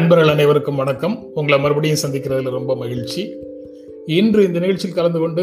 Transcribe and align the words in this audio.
நண்பர்கள் 0.00 0.32
அனைவருக்கும் 0.32 0.78
வணக்கம். 0.80 1.14
உங்களை 1.38 1.56
மறுபடியும் 1.62 2.00
சந்திக்கிறதுல 2.02 2.50
ரொம்ப 2.56 2.72
மகிழ்ச்சி. 2.82 3.22
இன்று 4.18 4.40
இந்த 4.46 4.58
நிகழ்ச்சியில் 4.62 4.96
கலந்து 4.98 5.18
கொண்டு 5.22 5.42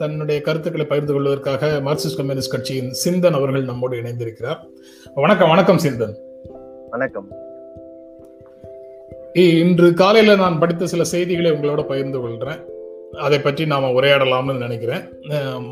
தன்னுடைய 0.00 0.38
கருத்துக்களை 0.46 0.86
பகிர்ந்து 0.86 1.14
கொள்வதற்காக 1.14 1.70
மார்க்சிஸ்ட் 1.86 2.18
கம்யூனிஸ்ட் 2.18 2.52
கட்சியின் 2.54 2.90
சிந்தன் 3.02 3.38
அவர்கள் 3.38 3.68
நம்மோடு 3.70 4.00
இணைந்திருக்கிறார். 4.00 4.60
வணக்கம் 5.14 5.52
வணக்கம் 5.52 5.80
சிந்தன். 5.84 6.14
வணக்கம். 6.90 7.28
இன்று 9.62 9.88
காலையில 10.02 10.36
நான் 10.42 10.60
படித்த 10.64 10.90
சில 10.94 11.06
செய்திகளை 11.14 11.52
உங்களோட 11.56 11.84
பகிர்ந்து 11.92 12.20
கொள்றேன். 12.24 12.60
அதை 13.26 13.40
பற்றி 13.40 13.66
நாம 13.72 13.92
உரையாடலாம்னு 14.00 14.60
நினைக்கிறேன். 14.66 15.02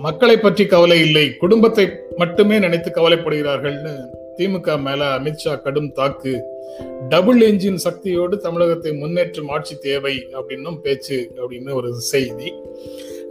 மக்களை 0.07 0.39
பற்றி 0.39 0.67
கவலை 0.75 1.01
இல்லை 1.07 1.27
குடும்பத்தை 1.45 1.87
மட்டுமே 2.17 2.59
நினைத்து 2.67 2.91
கவலைப்படுகிறார்கள்னு 2.97 3.95
திமுக 4.39 4.77
மேல 4.87 5.01
அமித்ஷா 5.19 5.55
கடும் 5.65 5.93
தாக்கு. 5.99 6.35
டபுள் 7.13 7.41
என்ஜின் 7.49 7.81
சக்தியோடு 7.85 8.35
தமிழகத்தை 8.45 8.93
முன்னேற்றும் 9.03 9.51
ஆட்சி 9.55 9.75
தேவை 9.87 10.15
அப்படின்னும் 10.39 10.79
பேச்சு 10.85 11.19
அப்படின்னு 11.41 11.71
ஒரு 11.81 11.91
செய்தி. 12.13 12.51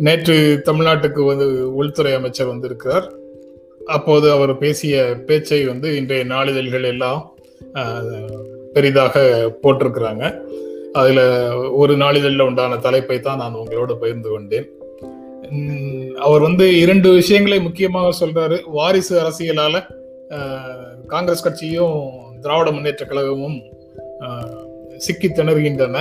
நேற்று 0.05 0.35
தமிழ்நாட்டுக்கு 0.67 1.21
வந்து 1.31 1.47
உள்துறை 1.79 2.13
அமைச்சர் 2.19 2.51
வந்திருக்கிறார். 2.53 3.07
அப்போது 3.95 4.27
அவர் 4.35 4.53
பேசிய 4.63 4.95
பேச்சை 5.29 5.61
வந்து 5.71 5.87
இன்றைய 5.99 6.25
நாளிதழ்கள் 6.33 6.85
எல்லாம் 6.93 7.21
பெரிதாக 8.75 9.15
போட்டிருக்கிறாங்க. 9.63 10.25
அதில் 10.99 11.23
ஒரு 11.81 11.93
நாளிதழில் 12.03 12.47
உண்டான 12.49 12.77
தலைப்பை 12.85 13.17
தான் 13.19 13.41
நான் 13.41 13.59
உங்களோட 13.61 13.91
பகிர்ந்து 14.03 14.29
கொண்டேன். 14.29 14.67
அவர் 16.27 16.43
வந்து 16.47 16.65
இரண்டு 16.83 17.09
விஷயங்களை 17.19 17.57
முக்கியமாக 17.67 18.11
சொல்றாரு. 18.21 18.57
வாரிசு 18.77 19.13
அரசியலால 19.23 19.75
காங்கிரஸ் 21.07 21.43
கட்சியும் 21.43 21.99
திராவிட 22.41 22.71
முன்னேற்ற 22.71 23.05
கழகமும் 23.05 23.57
சிக்கி 24.97 25.27
திணறுகின்றன. 25.27 25.97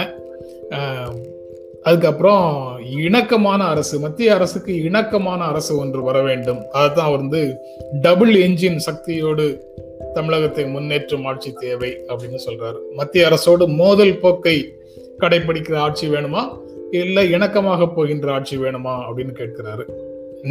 அதுக்கப்புறம் 1.83 2.47
இணக்கமான 3.05 3.61
அரசு 3.65 3.99
மத்திய 3.99 4.35
அரசுக்கு 4.35 4.73
இணக்கமான 4.83 5.41
அரசு 5.45 5.73
ஒன்று 5.77 6.01
வர 6.03 6.23
வேண்டும். 6.23 6.61
அதுதான் 6.71 7.07
அவர் 7.07 7.19
வந்து 7.19 7.43
டபுள் 8.03 8.33
என்ஜின் 8.35 8.77
சக்தியோடு 8.77 9.47
தமிழகத்தை 10.15 10.65
முன்னேற்றும் 10.65 11.27
ஆட்சி 11.27 11.51
தேவை 11.53 11.91
அப்படின்னு 12.09 12.41
சொல்றாரு. 12.47 12.79
மத்திய 12.95 13.29
அரசோடு 13.29 13.67
மோதல் 13.67 14.19
போக்கை 14.19 14.57
கடைபிடிக்கிற 15.19 15.77
ஆட்சி 15.77 16.09
வேணுமா? 16.09 16.43
இல்லை 16.91 17.25
இணக்கமாக 17.33 17.89
போகின்ற 17.95 18.29
ஆட்சி 18.33 18.57
வேணுமா 18.57 18.95
அப்படின்னு 19.09 19.35
கேட்கிறாரு. 19.41 19.85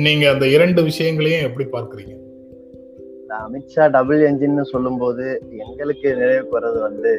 நீங்க 0.05 0.25
அந்த 0.29 0.47
இரண்டு 0.47 0.81
விஷயங்களையும் 0.83 1.45
எப்படி 1.49 1.67
பார்க்குறீங்க? 1.75 2.15
அமித்ஷா 3.37 3.83
டபுள் 3.95 4.21
என்ஜின்னு 4.27 4.63
சொல்லும்போது 4.71 5.25
எங்களுக்கு 5.63 6.07
நினைவுக்கு 6.19 6.53
வர்றது 6.55 6.79
வந்து 6.79 7.11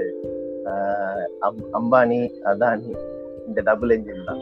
அம்பானி 1.79 2.19
அதானி 2.51 2.91
இந்த 3.47 3.61
டபுள் 3.69 3.93
என்ஜின் 3.97 4.27
தான். 4.27 4.41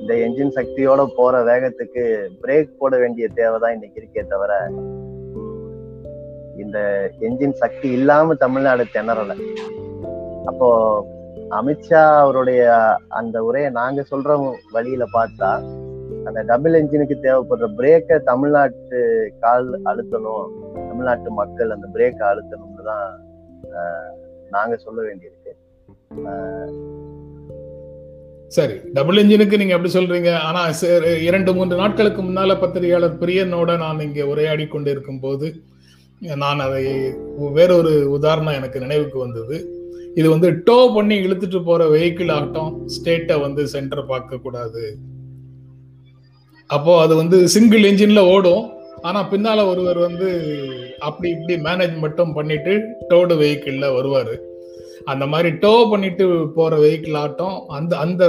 இந்த 0.00 0.12
என்ஜின் 0.24 0.54
சக்தியோட 0.58 1.00
போற 1.16 1.42
வேகத்துக்கு 1.50 2.04
பிரேக் 2.42 2.78
போட 2.78 2.92
வேண்டிய 2.98 3.28
தேவைதான் 3.34 3.74
இன்னைக்கு 3.76 4.00
இருக்கே 4.00 4.24
தவிர 4.26 4.52
இந்த 6.64 6.78
என்ஜின் 7.28 7.56
சக்தி 7.62 7.90
இல்லாம 7.98 8.34
தமிழ்நாடு 8.44 8.86
திணறல. 8.94 9.34
அப்போ 10.44 10.68
அமித்ஷா 11.58 12.02
அவருடைய 12.22 12.62
அந்த 13.20 13.36
உரையை 13.44 13.70
நாங்க 13.70 14.04
சொல்ற 14.10 14.56
வழியில 14.72 15.04
பார்த்தா 15.16 15.50
அந்த 16.26 16.40
டபுள் 16.42 16.78
என்ஜினுக்கு 16.80 17.16
தேவைப்படுற 17.26 17.68
பிரேக்கை 17.78 18.16
தமிழ்நாட்டு 18.22 18.98
கால் 19.40 19.68
அழுத்தணும். 19.90 20.48
தமிழ்நாட்டு 21.00 21.30
மக்கள் 21.38 21.70
அந்த 21.74 21.86
பிரேக் 21.92 22.18
அழுத்தணும்னு 22.28 22.82
தான் 22.88 23.06
நாங்க 24.54 24.74
சொல்ல 24.86 24.98
வேண்டியிருக்கு. 25.06 25.52
சரி 28.56 28.74
டபுள் 28.96 29.20
இன்ஜினுக்கு 29.22 29.60
நீங்க 29.60 29.74
எப்படி 29.76 29.92
சொல்றீங்க. 29.94 30.30
ஆனா 30.48 30.62
இரண்டு 31.28 31.50
மூன்று 31.58 31.76
நாட்களுக்கு 31.82 32.22
முன்னால 32.26 32.56
பத்திரிகையாளர் 32.62 33.20
பிரியனோட 33.22 33.76
நான் 33.84 34.02
இங்க 34.06 34.26
உரையாடி 34.32 34.66
கொண்டிருக்கும் 34.72 35.22
போது 35.24 35.48
நான் 36.42 36.60
அதை 36.66 36.82
வேறொரு 37.58 37.94
உதாரணம் 38.16 38.58
எனக்கு 38.58 38.82
நினைவுக்கு 38.84 39.18
வந்தது. 39.24 39.58
இது 40.20 40.26
வந்து 40.34 40.50
டோ 40.68 40.76
பண்ணி 40.96 41.18
இழுத்துட்டு 41.26 41.60
போற 41.70 41.86
வெஹிக்கிள் 41.94 42.34
ஆகட்டும் 42.36 42.74
ஸ்டேட்டை 42.96 43.38
வந்து 43.46 43.64
சென்டர் 43.76 44.10
பார்க்க 44.12 44.42
கூடாது. 44.44 44.84
அப்போ 46.70 46.92
அது 47.06 47.14
வந்து 47.22 47.40
சிங்கிள் 47.56 47.88
என்ஜின்ல 47.92 48.22
ஓடும். 48.34 48.66
ஆனா 49.08 49.20
பின்னால 49.30 49.60
ஒருவர் 49.70 49.98
வந்து 50.06 50.26
அப்படி 51.00 51.30
இப்படி 51.30 51.56
மேனேஜ் 51.62 51.98
மட்டும் 51.98 52.32
பண்ணிட்டு 52.32 52.72
டோடு 53.08 53.34
வெஹிக்கிளில் 53.42 53.94
வருவார். 53.94 54.34
அந்த 55.04 55.26
மாதிரி 55.26 55.50
டோ 55.60 55.86
பண்ணிட்டு 55.90 56.48
போகிற 56.54 56.76
வெஹிக்கிள் 56.82 57.16
ஆட்டம் 57.16 57.64
அந்த 57.68 57.96
அந்த 57.96 58.24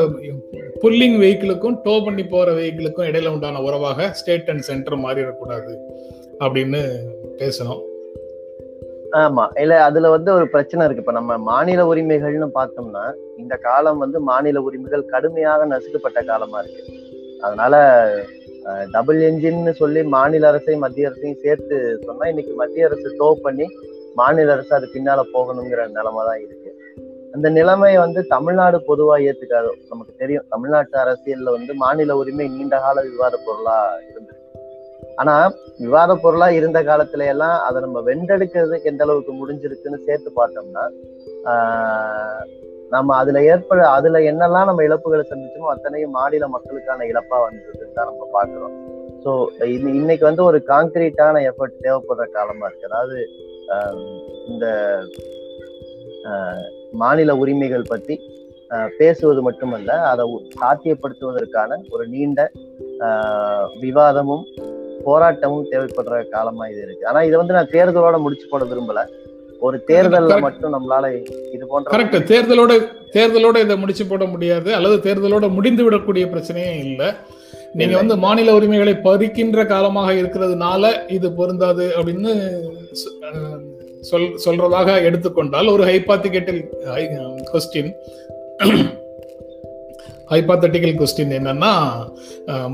புல்லிங் 0.82 1.18
வெஹிக்கிளுக்கும் 1.24 1.80
டோ 1.84 2.02
பண்ணி 2.06 2.24
போகிற 2.24 2.52
வெஹிக்கிளுக்கும் 2.52 3.08
இடையில 3.10 3.28
உண்டான 3.28 3.62
உறவாக 3.62 4.08
ஸ்டேட் 4.14 4.50
அண்ட் 4.50 4.60
சென்டர் 4.60 4.98
மாறிடக்கூடாது 4.98 5.74
அப்படின்னு 6.40 6.82
பேசணும். 7.38 7.82
ஆமா. 9.12 9.60
இல்ல 9.62 9.84
அதுல 9.84 10.10
வந்து 10.10 10.34
ஒரு 10.34 10.50
பிரச்சனை 10.50 10.86
இருக்கு. 10.86 11.04
இப்ப 11.04 11.12
நம்ம 11.12 11.38
மாநில 11.38 11.94
உரிமைகள்னு 11.94 12.50
பார்த்தோம்னா 12.56 13.14
இந்த 13.38 13.56
காலம் 13.56 13.98
வந்து 13.98 14.20
மாநில 14.20 14.62
உரிமைகள் 14.62 15.06
கடுமையாக 15.06 15.66
நசுக்கப்பட்ட 15.66 16.26
காலமா 16.26 16.60
இருக்கு. 16.60 16.84
அதனால 17.42 17.76
டபுள் 18.94 19.20
என்ஜின்னு 19.22 19.72
சொல்லி 19.72 20.04
மாநில 20.04 20.48
அரசையும் 20.48 20.80
மத்திய 20.80 21.08
அரசையும் 21.08 21.40
சேர்த்து 21.42 22.00
சொன்னா 22.06 22.28
இன்னைக்கு 22.28 22.54
மத்திய 22.54 22.86
அரசு 22.86 23.16
டோ 23.18 23.38
பண்ணி 23.44 23.68
மாநில 24.16 24.52
அரசு 24.52 24.76
அது 24.76 24.88
பின்னால 24.94 25.26
போகணுங்கிற 25.34 25.88
நிலைமை 25.88 26.26
தான் 26.26 26.42
இருக்கு. 26.42 26.70
அந்த 27.34 27.50
நிலைமையை 27.50 27.98
வந்து 27.98 28.28
தமிழ்நாடு 28.28 28.78
பொதுவா 28.88 29.18
ஏத்துக்காது. 29.20 29.70
நமக்கு 29.90 30.14
தெரியும் 30.18 30.46
தமிழ்நாட்டு 30.50 30.98
அரசியல்ல 30.98 31.52
வந்து 31.52 31.74
மாநில 31.74 32.18
உரிமை 32.18 32.48
நீண்ட 32.48 32.80
கால 32.80 33.02
விவாத 33.02 33.38
பொருளா 33.46 34.00
இருந்திருக்கு. 34.10 34.40
ஆனா 35.16 35.54
விவாத 35.80 36.16
பொருளா 36.16 36.50
இருந்த 36.50 36.84
காலத்துல 36.84 37.26
எல்லாம் 37.26 37.60
அதை 37.60 37.82
நம்ம 37.82 38.00
வென்றெடுக்கிறதுக்கு 38.00 38.84
எந்த 38.84 39.04
அளவுக்கு 39.04 39.34
முடிஞ்சிருக்குன்னு 39.34 40.06
சேர்த்து 40.06 40.32
பார்த்தோம்னா 40.36 40.84
ஆஹ் 41.46 42.44
நம்ம 42.94 43.16
அதுல 43.22 43.42
ஏற்பட 43.52 43.82
அதுல 43.98 44.20
என்னெல்லாம் 44.32 44.68
நம்ம 44.70 44.84
இழப்புகளை 44.88 45.24
சந்திச்சோமோ 45.30 45.70
அத்தனையும் 45.74 46.16
மாநில 46.18 46.48
மக்களுக்கான 46.56 47.06
இழப்பா 47.12 47.38
வந்ததுன்னு 47.46 47.98
தான் 48.00 48.10
நம்ம 48.12 48.28
பாக்குறோம் 48.36 48.76
ஸோ 49.24 49.32
இன்னைக்கு 49.98 50.24
வந்து 50.30 50.44
ஒரு 50.50 50.60
காங்கிரீட்டான 50.72 51.42
எஃபர்ட் 51.50 51.82
தேவைப்படுற 51.86 52.26
காலமா 52.38 52.68
இருக்கு. 52.68 52.90
அதாவது 52.92 53.18
இந்த 54.52 54.66
மாநில 57.02 57.36
உரிமைகள் 57.44 57.90
பற்றி 57.92 58.16
பேசுவது 59.00 59.42
மட்டுமல்ல 59.48 59.92
அதை 60.12 60.26
சாத்தியப்படுத்துவதற்கான 60.60 61.80
ஒரு 61.96 62.04
நீண்ட 62.14 62.40
விவாதமும் 63.84 64.46
போராட்டமும் 65.08 65.68
தேவைப்படுற 65.72 66.16
காலமா 66.36 66.66
இது 66.72 66.82
இருக்கு. 66.86 67.04
ஆனா 67.12 67.20
இதை 67.28 67.36
வந்து 67.42 67.58
நான் 67.58 67.74
தேர்தலோட 67.76 68.18
முடிச்சு 68.26 68.48
போட 68.52 68.64
விரும்பலை. 68.72 69.04
ஒரு 69.66 69.78
தேர்தல்ல 69.90 70.34
மட்டும் 70.46 70.74
நம்மளால 70.76 71.06
இது 71.56 71.64
போன்ற 71.72 71.92
கரெக்ட் 71.94 72.18
தேர்தலோட 72.32 72.74
தேர்தலோட 73.16 73.58
இதை 73.66 73.76
முடிச்சு 73.78 74.04
போட 74.06 74.26
முடியாது. 74.26 74.70
அல்லது 74.78 74.98
தேர்தலோட 75.08 75.46
முடிந்து 75.58 75.84
விடக்கூடிய 75.86 76.26
பிரச்சனையே 76.34 76.74
இல்லை. 76.86 77.10
நீங்க 77.80 77.96
வந்து 77.96 78.16
மாநில 78.24 78.54
உரிமைகளை 78.54 78.94
பறிக்கின்ற 79.06 79.66
காலமாக 79.66 80.14
இருக்கிறதுனால 80.22 80.90
இது 81.18 81.28
பொருந்தாது 81.32 81.86
அப்படின்னு 81.98 82.32
சொல் 84.10 84.28
சொல்றதாக 84.46 84.90
எடுத்துக்கொண்டால் 85.08 85.68
ஒரு 85.68 85.84
ஹைபாத்திகேட்டல் 85.90 86.60
கொஸ்டின் 87.52 87.92
ஹைபாத்தட்டிக்கல் 90.32 90.98
கொஸ்டின் 91.00 91.34
என்னன்னா 91.38 91.72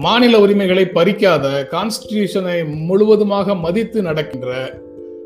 மாநில 0.06 0.40
உரிமைகளை 0.40 0.86
பறிக்காத 0.98 1.46
கான்ஸ்டிடியூஷனை 1.76 2.58
முழுவதுமாக 2.90 3.56
மதித்து 3.66 4.02
நடக்கின்ற 4.02 4.52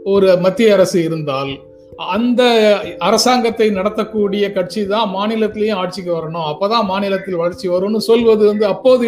ஒரு 0.05 0.37
மத்திய 0.37 0.73
அரசு 0.73 1.03
இருந்தால் 1.03 1.51
அந்த 2.15 2.41
அரசாங்கத்தை 3.07 3.67
நடத்தக்கூடிய 3.69 4.53
கட்சி 4.53 4.81
தான் 4.87 5.11
மாநிலத்திலையும் 5.15 5.79
ஆட்சிக்கு 5.81 6.11
வரணும். 6.17 6.47
அப்பதான் 6.51 6.87
மாநிலத்தில் 6.91 7.41
வளர்ச்சி 7.41 7.67
வரும்னு 7.69 7.99
சொல்வது 8.07 8.43
வந்து 8.47 8.65
அப்போது 8.65 9.07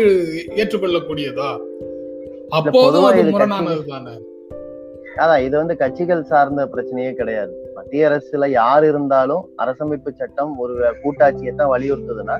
ஏற்றுக்கொள்ளக்கூடியதா? 0.62 1.50
அப்போதும் 2.60 3.08
அது 3.10 3.24
முரணானது 3.32 3.84
தானே 3.92 4.14
அதான் 5.24 5.44
இது 5.46 5.56
வந்து 5.58 5.76
கட்சிகள் 5.78 6.28
சார்ந்த 6.32 6.68
பிரச்சனையே 6.74 7.14
கிடையாது. 7.20 7.54
மத்திய 7.76 8.10
அரசுல 8.10 8.50
யார் 8.50 8.86
இருந்தாலும் 8.92 9.44
அரசமைப்பு 9.64 10.12
சட்டம் 10.20 10.54
ஒரு 10.58 10.74
கூட்டாட்சியை 11.04 11.56
தான் 11.56 11.74
வலியுறுத்துதுன்னா 11.76 12.38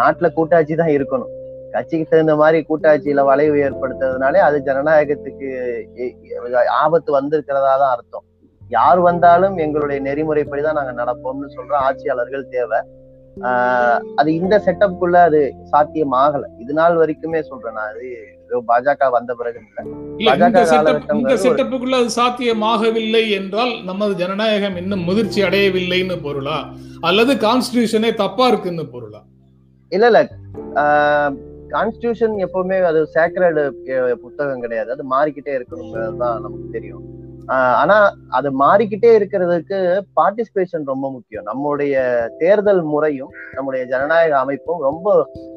நாட்டுல 0.00 0.28
கூட்டாட்சி 0.38 0.74
தான் 0.74 0.94
இருக்கணும். 0.96 1.32
கட்சிக்கு 1.74 2.04
தகுந்த 2.04 2.34
மாதிரி 2.36 2.58
கூட்டாட்சியில 2.68 3.22
வளைவு 3.24 3.56
ஏற்படுத்துறதுனாலே 3.66 4.40
அது 4.40 4.58
ஜனநாயகத்துக்கு 4.66 5.48
ஆபத்து 6.82 7.10
வந்திருக்கிறதா 7.12 7.72
தான் 7.76 7.94
அர்த்தம். 7.94 8.26
யார் 8.62 9.00
வந்தாலும் 9.00 9.56
எங்களுடைய 9.58 9.98
நெறிமுறைப்படிதான் 10.00 10.78
நாங்க 10.78 10.92
நடப்போம்னு 11.00 11.48
சொல்ற 11.56 11.74
ஆட்சியாளர்கள் 11.86 12.50
தேவை. 12.50 12.78
ஆஹ் 13.44 14.00
அது 14.16 14.28
இந்த 14.34 14.54
செட்டப்குள்ள 14.66 15.16
அது 15.28 15.40
சாத்தியமாகல. 15.72 16.44
இது 16.58 16.72
நாள் 16.72 16.98
வரைக்குமே 17.00 17.40
சொல்றேன் 17.42 17.76
நான். 17.78 17.90
அது 17.92 18.10
பாஜக 18.68 19.08
வந்த 19.10 19.32
பிறகு 19.34 19.60
இந்த 21.14 21.34
செட்டப்புக்குள்ள 21.44 21.94
அது 22.00 22.10
சாத்தியமாகவில்லை 22.18 23.22
என்றால் 23.38 23.72
நமது 23.84 24.14
ஜனநாயகம் 24.14 24.76
இன்னும் 24.76 25.06
முதிர்ச்சி 25.08 25.40
அடையவில்லைன்னு 25.42 26.16
பொருளா? 26.22 26.58
அல்லது 27.02 27.34
கான்ஸ்டிடியூஷனே 27.46 28.12
தப்பா 28.14 28.46
இருக்குன்னு 28.46 28.86
பொருளா? 28.94 29.22
இல்ல 29.92 30.06
இல்ல. 30.06 30.20
கான்ஸ்டியூஷன் 31.70 32.34
எப்பவுமே 32.44 32.78
அது 32.84 33.00
சேக்ரடு 33.14 33.62
புத்தகம் 34.22 34.60
கிடையாது. 34.60 34.90
அது 34.90 35.04
மாறிக்கிட்டே 35.12 35.52
இருக்கணுங்கிறது 35.56 36.16
தான் 36.18 36.42
நமக்கு 36.42 36.68
தெரியும். 36.70 37.04
ஆஹ் 37.48 37.76
ஆனா 37.80 37.96
அது 38.30 38.48
மாறிக்கிட்டே 38.60 39.10
இருக்கிறதுக்கு 39.16 39.78
பார்ட்டிசிபேஷன் 40.18 40.84
ரொம்ப 40.86 41.06
முக்கியம். 41.10 41.44
நம்முடைய 41.44 41.94
தேர்தல் 42.38 42.82
முறையும் 42.92 43.32
நம்முடைய 43.54 43.82
ஜனநாயக 43.84 44.36
அமைப்பும் 44.38 44.80
ரொம்ப 44.82 45.08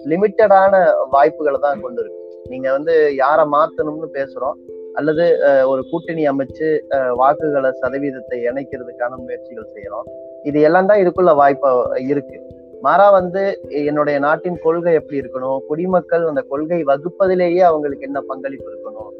லிமிட்டடான 0.05 0.73
வாய்ப்புகளை 1.11 1.59
தான் 1.59 1.81
கொண்டு 1.81 2.01
இருக்கு. 2.03 2.21
நீங்க 2.45 2.67
வந்து 2.71 2.93
யாரை 3.17 3.45
மாத்தணும்னு 3.53 4.09
பேசுறோம் 4.13 4.57
அல்லது 4.95 5.25
அஹ், 5.47 5.65
ஒரு 5.71 5.81
கூட்டணி 5.89 6.23
அமைச்சு 6.27 6.67
அஹ், 6.95 7.13
வாக்குகளை 7.19 7.71
சதவீதத்தை 7.81 8.37
இணைக்கிறதுக்கான 8.47 9.17
முயற்சிகள் 9.23 9.73
செய்யறோம். 9.73 10.07
இது 10.45 10.59
எல்லாம் 10.61 10.89
தான் 10.89 11.01
இதுக்குள்ள 11.03 11.31
வாய்ப்பா 11.35 11.71
இருக்கு. 12.11 12.37
மாறா 12.85 13.05
வந்து 13.17 13.41
என்னுடைய 13.89 14.17
நாட்டின் 14.25 14.57
கொள்கை 14.65 14.91
எப்படி 14.99 15.19
இருக்கணும்? 15.21 15.59
குடிமக்கள் 15.69 16.25
அந்த 16.31 16.41
கொள்கை 16.51 16.79
வகுப்பதிலேயே 16.89 17.61
அவங்களுக்கு 17.69 18.07
என்ன 18.09 18.19
பங்களிப்பு 18.31 18.67
இருக்கணும்? 18.71 19.11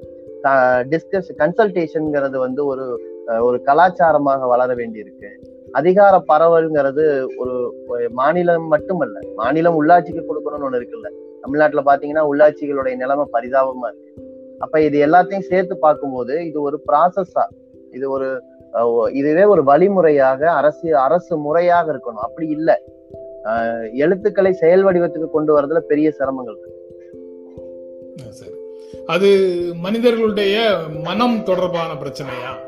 டிஸ்கஸ் 0.92 1.30
கன்சல்டேஷன்ங்கிறது 1.42 2.38
வந்து 2.46 2.62
ஒரு 2.72 2.86
ஒரு 3.48 3.58
கலாச்சாரமாக 3.68 4.48
வளர 4.52 4.70
வேண்டியிருக்கு. 4.80 5.30
அதிகார 5.80 6.16
பரவல்ங்கிறது 6.32 7.06
ஒரு 7.42 7.56
ஒரு 7.92 8.04
மாநிலம் 8.20 8.68
மட்டுமல்ல 8.74 9.24
மாநிலம் 9.40 9.78
உள்ளாட்சிக்கு 9.80 10.22
கொடுக்கணும்னு 10.28 10.68
ஒண்ணு 10.68 10.80
இருக்குல்ல. 10.80 11.10
தமிழ்நாட்டுல 11.44 11.84
பாத்தீங்கன்னா 11.90 12.24
உள்ளாட்சிகளுடைய 12.32 12.96
நிலைமை 13.04 13.26
பரிதாபமா 13.36 13.90
இருக்கு. 13.92 14.12
அப்ப 14.66 14.82
இது 14.88 14.98
எல்லாத்தையும் 15.08 15.50
சேர்த்து 15.50 15.78
பார்க்கும்போது 15.86 16.36
இது 16.50 16.60
ஒரு 16.68 16.78
ப்ராசஸா 16.92 17.46
இது 17.98 18.06
ஒரு 18.16 18.30
இதுவே 19.20 19.44
ஒரு 19.54 19.62
வழிமுறையாக 19.64 20.42
அரசு 20.60 20.88
அரசு 21.06 21.34
முறையாக 21.46 21.86
இருக்கணும். 21.94 22.26
அப்படி 22.28 22.48
இல்லை. 22.58 22.76
எழுத்துக்களை 23.94 24.54
செயல் 24.54 24.86
வடிவத்துக்கு 24.86 25.30
கொண்டு 25.30 25.60
வரதுல 25.60 25.78
பெரிய 25.78 26.14
சிரமங்கள் 26.20 26.56
இருக்கு. 26.58 26.76
அது 29.06 29.28
மனிதர்களுடைய 29.76 30.78
மனம் 31.04 31.44
தொடர்பான 31.44 31.94
பிரச்சனையா? 31.94 32.66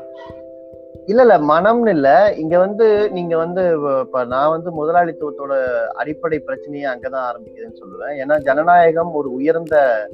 இல்ல 1.06 1.20
இல்ல 1.22 1.38
மனம்னு 1.38 1.88
இல்ல. 1.88 2.34
இங்க 2.36 2.58
வந்து 2.58 3.10
நீங்க 3.10 3.36
வந்து 3.36 3.70
இப்ப 4.00 4.24
நான் 4.24 4.50
வந்து 4.50 4.70
முதலாளித்துவத்தோட 4.70 5.84
அடிப்படை 5.86 6.42
பிரச்சனையே 6.46 6.86
அங்கதான் 6.86 7.24
ஆரம்பிக்குதுன்னு 7.30 7.80
சொல்லுவேன். 7.80 8.24
ஏன்னா 8.24 8.38
ஜனநாயகம் 8.38 9.12
ஒரு 9.12 9.32
உயர்ந்த 9.32 10.08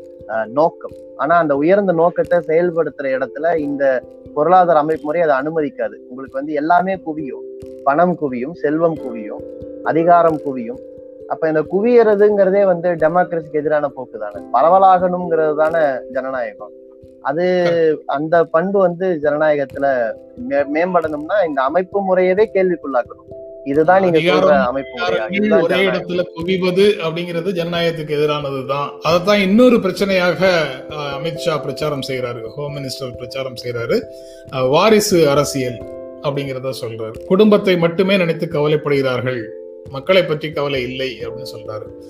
நோக்கம். 0.47 0.91
ஆனா 1.17 1.37
அந்த 1.37 1.57
உயர்ந்த 1.57 1.93
நோக்கத்தை 1.93 2.39
செயல்படுத்துற 2.39 3.03
இடத்துல 3.03 3.57
இந்த 3.57 4.03
பொருளாதார 4.35 4.79
அமைப்பு 4.79 5.05
முறை 5.05 5.21
அதை 5.21 5.37
அனுமதிக்காது. 5.37 5.95
உங்களுக்கு 6.09 6.39
வந்து 6.39 6.53
எல்லாமே 6.53 6.95
குவியும். 6.95 7.45
பணம் 7.85 8.17
குவியும் 8.21 8.53
செல்வம் 8.53 8.97
குவியும். 8.97 9.65
அதிகாரம் 9.91 10.39
குவியும். 10.47 10.81
அப்ப 11.33 11.49
இந்த 11.53 11.63
குவியறதுங்கிறதே 11.73 12.63
வந்து 12.71 12.89
டெமோக்ரஸிக்கு 13.03 13.61
எதிரான 13.61 13.89
போக்கு 13.95 14.19
தானே. 14.25 14.41
பரவலாகணுங்கிறது 14.57 15.55
தானே 15.63 15.85
ஜனநாயகம். 16.15 16.75
அது 17.29 17.47
அந்த 18.17 18.45
பண்பு 18.55 18.79
வந்து 18.81 19.07
ஜனநாயகத்துல 19.23 19.87
மேம்படணும்னா 20.75 21.39
இந்த 21.49 21.61
அமைப்பு 21.69 21.99
முறையவே 22.09 22.45
கேள்விக்குள்ளாக்கணும். 22.55 23.31
இதுதான் 23.71 24.03
நீங்க 24.03 24.19
சொல்ற 24.19 24.53
அமைப்பு 24.71 24.99
ஒரே. 25.63 25.79
இடத்துல 25.87 26.25
குவிவது 26.37 26.85
அப்படிங்கிறது 27.07 27.57
ஜனநாயகத்துக்கு 27.59 28.17
எதிரானதுதான். 28.19 28.89
அதைத்தான் 29.09 29.43
இன்னொரு 29.47 29.79
பிரச்சனையாக 29.85 30.51
அமித்ஷா 31.17 31.57
பிரச்சாரம் 31.67 32.07
செய்யறாரு 32.09 32.43
ஹோம் 32.57 32.77
மினிஸ்டர் 32.77 33.13
பிரச்சாரம் 33.17 33.61
செய்யறாரு 33.65 33.99
வாரிசு 34.75 35.21
அரசியல் 35.35 35.79
அப்படிங்கிறத 36.27 36.75
சொல்றாரு. 36.83 37.19
குடும்பத்தை 37.27 37.77
மட்டுமே 37.87 38.17
நினைத்து 38.17 38.47
கவலைப்படுகிறார்கள். 38.57 39.43
மக்களை 39.91 40.25
பற்றி 40.25 40.51
கவலை 40.51 40.83
இல்லை 40.83 41.19
அப்படின்னு 41.21 41.57
சொல்றாரு. 41.57 42.03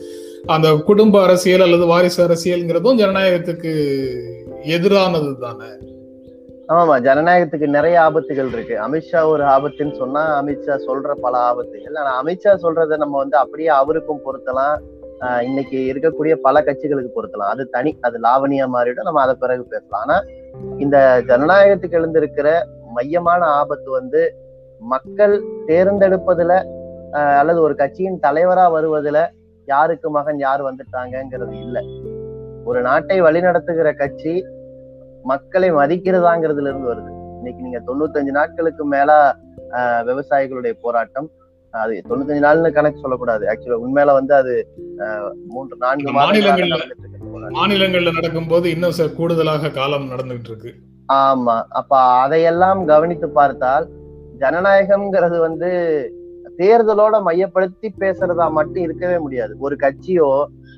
அந்த 0.46 0.82
குடும்ப 0.84 1.22
அரசியல் 1.22 1.60
அல்லது 1.60 1.86
வாரிசு 1.86 2.28
அரசியல்ங்கிறதும் 2.28 2.98
ஜனநாயகத்துக்கு 2.98 3.94
எதிரானது 4.62 5.38
தானே 5.38 5.94
ஆமாமா 6.68 7.00
ஜனநாயகத்துக்கு 7.00 7.66
நிறைய 7.66 8.00
ஆபத்துகள் 8.00 8.48
இருக்கு. 8.48 8.78
அமித்ஷா 8.80 9.24
ஒரு 9.24 9.44
ஆபத்துன்னு 9.44 9.96
சொன்னா 9.96 10.42
அமித்ஷா 10.42 10.78
சொல்ற 10.86 11.10
பல 11.20 11.38
ஆபத்துகள். 11.38 11.98
ஆனா 11.98 12.22
அமித்ஷா 12.22 12.56
சொல்றதை 12.62 12.96
நம்ம 12.96 13.18
வந்து 13.18 13.36
அப்படியே 13.36 13.68
அவருக்கும் 13.68 14.20
பொருத்தலாம். 14.24 14.78
ஆஹ் 15.20 15.42
இன்னைக்கு 15.42 15.92
இருக்கக்கூடிய 15.94 16.34
பல 16.34 16.60
கட்சிகளுக்கு 16.60 17.08
பொருத்தலாம். 17.16 17.52
அது 17.52 17.68
தனி 17.68 17.96
அது 18.00 18.18
லாவணியா 18.18 18.66
மாறிடும். 18.74 19.02
நம்ம 19.02 19.20
அதை 19.20 19.34
பிறகு 19.34 19.64
பேசலாம். 19.64 20.06
ஆனா 20.06 20.22
இந்த 20.78 21.22
ஜனநாயகத்துக்கு 21.26 21.90
எழுந்திருக்கிற 21.90 22.66
மையமான 22.94 23.44
ஆபத்து 23.44 23.90
வந்து 23.90 24.34
மக்கள் 24.78 25.44
தேர்ந்தெடுப்பதுல 25.66 26.75
அல்லது 27.16 27.62
ஒரு 27.62 27.74
கட்சியின் 27.74 28.18
தலைவரா 28.22 28.66
வருவதுல 28.72 29.26
யாருக்கு 29.66 30.10
மகன் 30.10 30.38
யார் 30.38 30.62
வந்துட்டாங்கங்கிறது 30.62 31.52
இல்ல. 31.52 31.82
ஒரு 32.64 32.82
நாட்டை 32.82 33.22
வழிநடத்துகிற 33.22 33.94
கட்சி 33.94 34.44
மக்களை 35.22 35.72
மதிக்கிறதாங்கிறதுல 35.72 36.60
இருந்து 36.60 36.94
வருது. 36.94 37.10
இன்னைக்கு 37.36 37.62
நீங்க 37.62 37.82
தொண்ணூத்தஞ்சு 37.86 38.30
நாட்களுக்கு 38.30 38.84
மேல 38.84 39.36
விவசாயிகளுடைய 39.76 40.72
போராட்டம். 40.82 41.30
அது 41.70 42.02
தொண்ணூத்தஞ்சு 42.08 42.44
நாள்னு 42.46 42.72
கணக்கு 42.72 43.00
சொல்லக்கூடாது. 43.00 43.46
ஆக்சுவலா 43.46 43.80
உண்மையில 43.86 44.12
வந்து 44.12 44.34
அது 44.34 44.68
மூன்று 45.48 45.76
நான்கு 45.76 46.12
மாநிலங்கள்ல-. 46.12 46.94
மாநிலங்கள்ல 47.50 48.12
நடக்கும்போது 48.12 48.70
இன்னும் 48.70 48.92
ச- 48.98 49.14
கூடுதலாக 49.14 49.70
காலம் 49.70 50.10
நடந்துகிட்டு 50.10 50.50
இருக்கு. 50.50 50.74
ஆமா. 51.12 51.62
அப்ப 51.68 51.98
அதையெல்லாம் 51.98 52.86
கவனித்து 52.86 53.28
பார்த்தால் 53.28 53.88
ஜனநாயகம்ங்கிறது 54.38 55.38
வந்து 55.38 55.70
தேர்தலோட 56.58 57.22
மையப்படுத்தி 57.22 57.88
பேசுறதா 58.00 58.50
மட்டும் 58.50 58.82
இருக்கவே 58.82 59.18
முடியாது. 59.18 59.54
ஒரு 59.60 59.76
கட்சியோ 59.76 60.28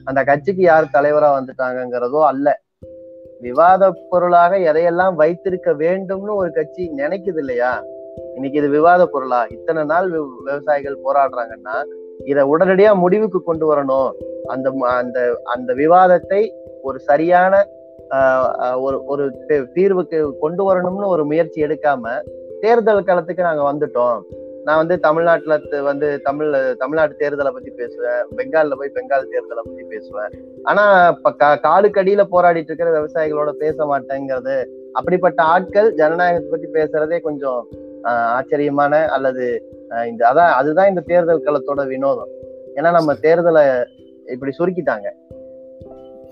அந்த 0.05 0.25
கட்சிக்கு 0.25 0.63
யார் 0.63 0.95
தலைவரா 0.95 1.29
வந்துட்டாங்கங்கிறதோ 1.39 2.21
அல்ல. 2.27 2.49
விவாத 3.41 3.83
பொருளாக 4.11 4.59
எதையெல்லாம் 4.71 5.15
வைத்திருக்க 5.15 5.73
வேண்டும்னு 5.75 6.33
ஒரு 6.35 6.51
கட்சி 6.53 6.85
நினைக்குது 6.97 7.39
இல்லையா? 7.39 7.73
இன்னைக்கு 8.35 8.59
இது 8.59 8.69
விவாத 8.69 9.07
பொருளா? 9.07 9.47
இத்தனை 9.51 9.85
நாள் 9.85 10.09
விவசாயிகள் 10.47 11.03
போராடுறாங்கன்னா 11.05 11.77
இதை 12.27 12.43
உடனடியா 12.45 12.93
முடிவுக்கு 12.95 13.43
கொண்டு 13.43 13.67
வரணும். 13.73 14.11
அந்த 14.47 14.69
அந்த 14.93 15.19
அந்த 15.47 15.73
விவாதத்தை 15.75 16.43
ஒரு 16.83 16.99
சரியான 17.01 17.53
ஆஹ், 18.17 18.51
ஒரு 18.77 18.97
ஒரு 19.07 19.25
தீர்வுக்கு 19.75 20.19
கொண்டு 20.41 20.63
வரணும்னு 20.69 21.07
ஒரு 21.07 21.25
முயற்சி 21.25 21.65
எடுக்காம 21.65 22.05
தேர்தல் 22.61 23.05
களத்துக்கு 23.05 23.43
நாங்க 23.43 23.63
வந்துட்டோம். 23.63 24.21
நான் 24.69 24.77
வந்து 24.77 25.01
தமிழ்நாட்டுல 25.01 25.59
த- 25.59 25.83
வந்து 25.83 26.21
தமிழ் 26.21 26.77
தமிழ்நாட்டு 26.77 27.29
தேர்தலை 27.29 27.53
பத்தி 27.53 27.71
பேசுவேன். 27.71 28.25
பெங்கால்ல 28.37 28.75
போய் 28.75 28.91
பெங்கால் 28.95 29.27
தேர்தலை 29.31 29.61
பத்தி 29.65 29.83
பேசுவேன். 29.83 30.31
ஆனா 30.63 31.09
இப்ப 31.09 31.35
கா- 31.39 31.67
காலுக்கடியில 31.67 32.27
போராடிட்டு 32.33 32.63
இருக்கிற 32.63 33.05
விவசாயிகளோட 33.05 33.51
பேச 33.51 33.85
மாட்டேங்கிறது 33.85 34.67
அப்படிப்பட்ட 34.93 35.43
ஆட்கள் 35.43 35.95
ஜனநாயகத்தை 35.95 36.51
பத்தி 36.51 36.81
பேசுறதே 36.81 37.21
கொஞ்சம் 37.21 37.67
ஆச்சரியமான 38.03 39.09
அல்லது 39.09 39.63
இந்த 40.07 40.29
அதான் 40.29 40.53
அதுதான் 40.53 40.89
இந்த 40.89 41.01
தேர்தல் 41.01 41.45
களத்தோட 41.45 41.87
வினோதம். 41.87 42.29
ஏன்னா 42.75 42.91
நம்ம 42.91 43.15
தேர்தலை 43.15 43.87
இப்படி 44.27 44.57
சுருக்கிட்டாங்க. 44.59 45.07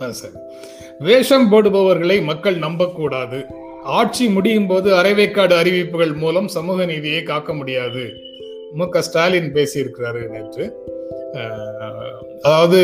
ஆ, 0.02 0.06
வேஷம் 0.98 1.52
போடுபவர்களை 1.52 2.24
மக்கள் 2.24 2.58
நம்பக்கூடாது. 2.58 3.44
ஆட்சி 3.82 4.28
முடியும் 4.28 4.66
போது 4.66 4.90
அரைவேக்காடு 4.92 5.52
அறிவிப்புகள் 5.52 6.12
மூலம் 6.12 6.48
சமூக 6.48 6.84
நீதியை 6.84 7.22
காக்க 7.22 7.54
முடியாது. 7.54 8.24
மு 8.72 8.88
க. 8.88 9.02
ஸ்டாலின் 9.02 9.52
பேசியிருக்கிறாரு 9.52 10.28
நேற்று. 10.28 10.94
அதாவது 12.42 12.78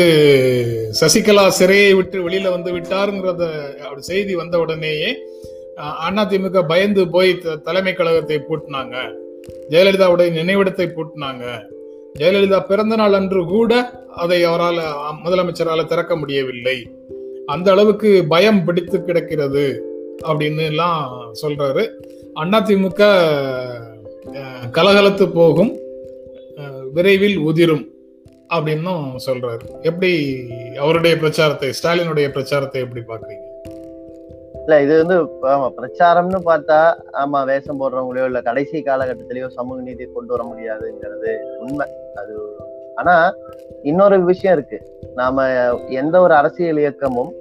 சசிகலா 1.01 1.51
சிறையை 1.59 1.95
விட்டு 1.95 2.29
வெளியில 2.29 2.49
வந்து 2.49 2.73
விட்டாருங்கிறத 2.73 3.75
அவர் 3.77 3.99
செய்தி 3.99 4.35
வந்த 4.35 4.59
உடனேயே 4.59 5.15
அதிமுக 6.15 6.67
பயந்து 6.67 7.09
போய் 7.09 7.37
த- 7.37 7.55
தலைமை 7.55 7.93
கழகத்தை 7.93 8.37
பூட்டினாங்க. 8.37 9.15
ஜெயலலிதாவுடைய 9.69 10.31
நினைவிடத்தை 10.31 10.93
பூட்டினாங்க. 10.93 11.63
ஜெயலலிதா 12.19 12.65
பிறந்த 12.65 12.95
நாள் 12.95 13.13
அன்று 13.13 13.45
கூட 13.45 14.03
அதை 14.15 14.43
அவரால் 14.43 14.77
முதலமைச்சரால் 15.25 15.85
திறக்க 15.85 16.15
முடியவில்லை. 16.15 16.91
அந்த 17.45 17.71
அளவுக்கு 17.71 18.25
பயம் 18.27 18.65
பிடித்து 18.65 19.03
கிடக்கிறது 19.03 19.83
அப்படின்னு 20.27 20.65
எல்லாம் 20.65 21.33
சொல்றாரு. 21.41 21.89
அதிமுக 22.35 23.19
கலகலத்து 24.73 25.25
போகும் 25.31 25.71
விரைவில் 26.91 27.37
உதிரும் 27.39 27.83
அப்படின்னும் 28.53 29.05
சொல்றாரு. 29.25 29.63
எப்படி 29.81 30.11
அவருடைய 30.77 31.13
பிரச்சாரத்தை 31.17 31.69
ஸ்டாலினுடைய 31.71 32.27
பிரச்சாரத்தை 32.31 32.81
எப்படி 32.81 33.01
பாக்குறீங்க 33.01 33.41
இல்ல 34.59 34.75
இது 34.81 34.93
வந்து 34.97 35.15
ஆமா 35.47 35.67
பிரச்சாரம்னு 35.77 36.39
பார்த்தா 36.45 36.79
ஆமா 37.13 37.39
வேஷம் 37.45 37.79
போடுறவங்களையோ 37.79 38.25
இல்ல 38.25 38.41
கடைசி 38.41 38.83
காலகட்டத்திலயோ 38.83 39.47
சமூக 39.47 39.81
நீதி 39.81 40.05
கொண்டு 40.07 40.33
வர 40.33 40.43
முடியாதுங்கிறது 40.43 41.31
உண்மை. 41.59 41.87
அது 42.15 42.33
ஆனா 42.95 43.15
இன்னொரு 43.83 44.17
விஷயம் 44.23 44.55
இருக்கு. 44.57 44.77
நாம 45.15 45.45
எந்த 45.93 46.15
ஒரு 46.21 46.33
அரசியல் 46.33 46.77
இயக்கமும் 46.77 47.31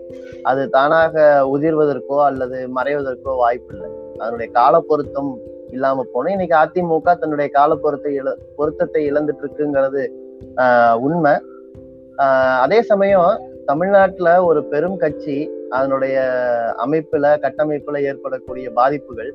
அது 0.43 0.63
தானாக 0.71 1.17
உதிர்வதற்கோ 1.53 2.19
அல்லது 2.25 2.59
மறைவதற்கோ 2.77 3.33
வாய்ப்பு 3.37 3.73
இல்லை 3.75 3.91
அதனுடைய 4.21 4.49
கால 4.53 4.81
பொருத்தம் 4.81 5.31
இல்லாம 5.73 6.05
போனோம். 6.13 6.35
இன்னைக்கு 6.35 6.57
அதிமுக 6.57 7.15
தன்னுடைய 7.23 7.49
கால 7.57 7.75
பொருத்தை 7.85 8.13
இழ 8.21 8.35
பொருத்தத்தை 8.59 9.01
இழந்துட்டு 9.13 9.43
இருக்குங்கிறது 9.45 10.03
ஆஹ் 10.63 10.97
உண்மை. 11.07 11.35
ஆஹ் 12.23 12.59
அதே 12.65 12.79
சமயம் 12.91 13.33
தமிழ்நாட்டுல 13.71 14.29
ஒரு 14.49 14.61
பெரும் 14.73 14.99
கட்சி 15.03 15.39
அதனுடைய 15.79 16.17
அமைப்புல 16.85 17.27
கட்டமைப்புல 17.45 18.03
ஏற்படக்கூடிய 18.11 18.67
பாதிப்புகள் 18.79 19.33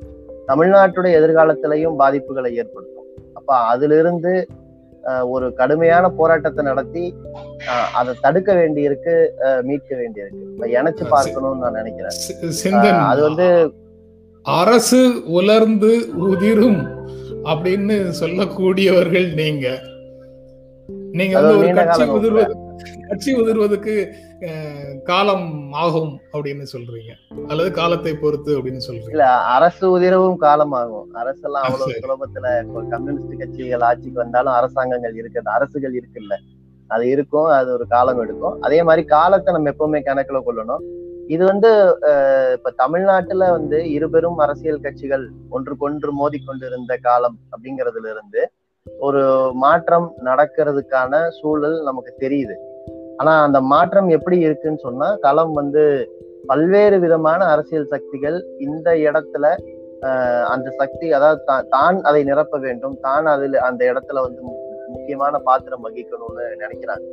தமிழ்நாட்டுடைய 0.50 1.14
எதிர்காலத்திலையும் 1.20 1.98
பாதிப்புகளை 2.02 2.50
ஏற்படுத்தும். 2.60 3.08
அப்ப 3.38 3.50
அதிலிருந்து 3.72 4.32
ஒரு 5.34 5.46
கடுமையான 5.58 6.06
போராட்டத்தை 6.18 6.62
நடத்தி 6.68 7.04
அதை 7.98 8.12
தடுக்க 8.24 8.48
வேண்டியிருக்கு 8.60 9.14
மீட்க 9.68 9.90
வேண்டியிருக்கு. 10.00 10.42
இப்ப 10.54 10.66
இணைச்சு 10.76 11.04
பார்க்கணும்னு 11.14 11.62
நான் 11.64 11.78
நினைக்கிறேன். 11.80 12.96
அது 13.12 13.20
வந்து 13.28 13.46
அரசு 14.42 15.22
உலர்ந்து 15.26 16.08
உதிரும் 16.16 16.80
அப்படின்னு 17.44 18.12
சொல்லக்கூடியவர்கள் 18.20 19.34
நீங்க. 19.34 19.80
நீங்க 21.12 21.40
வந்து 21.40 21.58
ஒரு 21.58 21.74
கட்சி. 21.74 22.02
உதிர்வது 22.02 22.54
கட்சி 23.08 23.36
உதிர்வதற்கு 23.36 24.08
காலம் 25.02 25.72
ஆகும் 25.72 26.20
அப்படின்னு 26.32 26.66
சொல்றீங்க. 26.72 27.12
அல்லது 27.48 27.70
காலத்தை 27.70 28.14
பொறுத்து 28.14 28.58
அப்படின்னு 28.58 28.80
சொல்றீங்க. 28.88 29.10
இல்ல 29.10 29.26
அரசு 29.30 29.98
உதிரவும் 29.98 30.36
காலமாகும் 30.40 31.08
அரசெல்லாம் 31.14 31.62
ஆ, 31.62 31.68
அவ்வளவு 31.68 31.92
சரி. 31.92 32.00
சுலபத்துல 32.00 32.66
கம்யூனிஸ்ட் 32.88 33.38
கட்சிகள் 33.38 33.80
ஆட்சிக்கு 33.80 34.20
வந்தாலும் 34.20 34.52
அரசாங்கங்கள் 34.52 35.14
இருக்குது. 35.14 35.48
அரசுகள் 35.48 36.02
இருக்குல்ல. 36.02 36.36
அது 36.86 37.08
இருக்கும் 37.08 37.44
அது 37.44 37.72
ஒரு 37.72 37.86
காலம் 37.86 38.20
எடுக்கும். 38.20 38.62
அதே 38.62 38.82
மாதிரி 38.82 39.06
காலத்தை 39.06 39.54
நம்ம 39.54 39.70
எப்பவுமே 39.70 40.00
கணக்குல 40.00 40.40
கொள்ளணும். 40.46 41.06
இது 41.28 41.44
வந்து 41.44 41.70
இப்ப 42.54 42.70
தமிழ்நாட்டுல 42.76 43.50
வந்து 43.50 43.90
இருபெரும் 43.90 44.38
அரசியல் 44.38 44.80
கட்சிகள் 44.80 45.24
ஒன்றுக்கொன்று 45.50 46.12
மோதிக்கொண்டிருந்த 46.20 46.96
காலம் 47.02 47.38
அப்படிங்கறதுல 47.52 48.10
இருந்து 48.10 48.42
ஒரு 48.86 49.22
மாற்றம் 49.54 50.14
நடக்கிறதுக்கான 50.24 51.28
சூழல் 51.30 51.82
நமக்கு 51.82 52.12
தெரியுது. 52.20 52.54
ஆனா 53.16 53.42
அந்த 53.42 53.60
மாற்றம் 53.66 54.08
எப்படி 54.08 54.38
இருக்குன்னு 54.38 54.78
சொன்னா 54.78 55.16
களம் 55.16 55.52
வந்து 55.52 55.82
பல்வேறு 56.46 56.98
விதமான 56.98 57.44
அரசியல் 57.44 57.86
சக்திகள் 57.86 58.38
இந்த 58.58 58.90
இடத்துல 59.06 59.46
ஆஹ், 60.02 60.44
அந்த 60.46 60.70
சக்தி 60.70 61.12
அதாவது 61.12 61.40
தான் 61.70 61.96
அதை 62.02 62.22
நிரப்ப 62.24 62.58
வேண்டும். 62.58 62.96
தான் 63.00 63.26
அதில் 63.26 63.56
அந்த 63.60 63.84
இடத்துல 63.84 64.20
வந்து 64.20 64.42
மு- 64.42 64.60
முக்கியமான 64.88 65.38
பாத்திரம் 65.38 65.84
வகிக்கணும்னு 65.84 66.44
நினைக்கிறாங்க. 66.60 67.06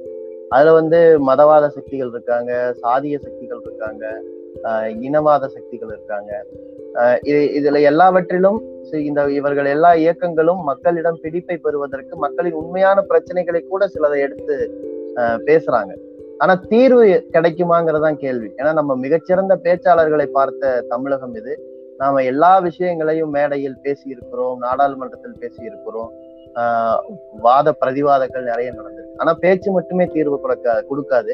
அதுல 0.50 0.74
வந்து 0.74 1.20
மதவாத 1.28 1.68
சக்திகள் 1.68 2.08
இருக்காங்க 2.08 2.76
சாதிய 2.82 3.20
சக்திகள் 3.20 3.60
இருக்காங்க 3.64 4.22
இனவாத 4.88 5.46
சக்திகள் 5.46 5.88
இருக்காங்க. 5.88 6.46
இது 7.22 7.52
இதுல 7.62 7.82
எல்லாவற்றிலும் 7.82 8.64
சி- 8.92 8.96
இந்த 8.96 9.32
இவர்கள் 9.32 9.66
எல்லா 9.66 9.94
இயக்கங்களும் 9.94 10.64
மக்களிடம் 10.64 11.20
பிடிப்பை 11.22 11.58
பெறுவதற்கு 11.58 12.18
மக்களின் 12.18 12.54
உண்மையான 12.54 13.04
பிரச்சனைகளை 13.10 13.68
கூட 13.68 13.88
சிலதை 13.88 14.20
எடுத்து 14.20 14.82
பேசுறாங்க. 15.16 15.98
ஆனா 16.38 16.62
தீர்வு 16.70 17.26
கிடைக்குமாங்கிறதான் 17.32 18.16
கேள்வி. 18.16 18.48
ஏன்னா 18.48 18.74
நம்ம 18.74 18.96
மிகச்சிறந்த 18.96 19.60
பேச்சாளர்களை 19.64 20.26
பார்த்த 20.26 20.82
தமிழகம் 20.82 21.36
இது. 21.36 21.74
நாம 21.98 22.24
எல்லா 22.24 22.60
விஷயங்களையும் 22.60 23.30
மேடையில் 23.30 23.80
பேசி 23.82 24.10
இருக்கிறோம் 24.10 24.58
நாடாளுமன்றத்தில் 24.58 25.36
பேசி 25.40 25.64
இருக்கிறோம் 25.64 26.12
வாத 27.42 27.76
பிரதிவாதங்கள் 27.86 28.44
நிறைய 28.44 28.72
நடந்தது 28.72 29.18
ஆனா 29.18 29.34
பேச்சு 29.34 29.72
மட்டுமே 29.72 30.06
தீர்வு 30.06 30.40
கொடுக்க 30.40 30.86
கொடுக்காது. 30.90 31.34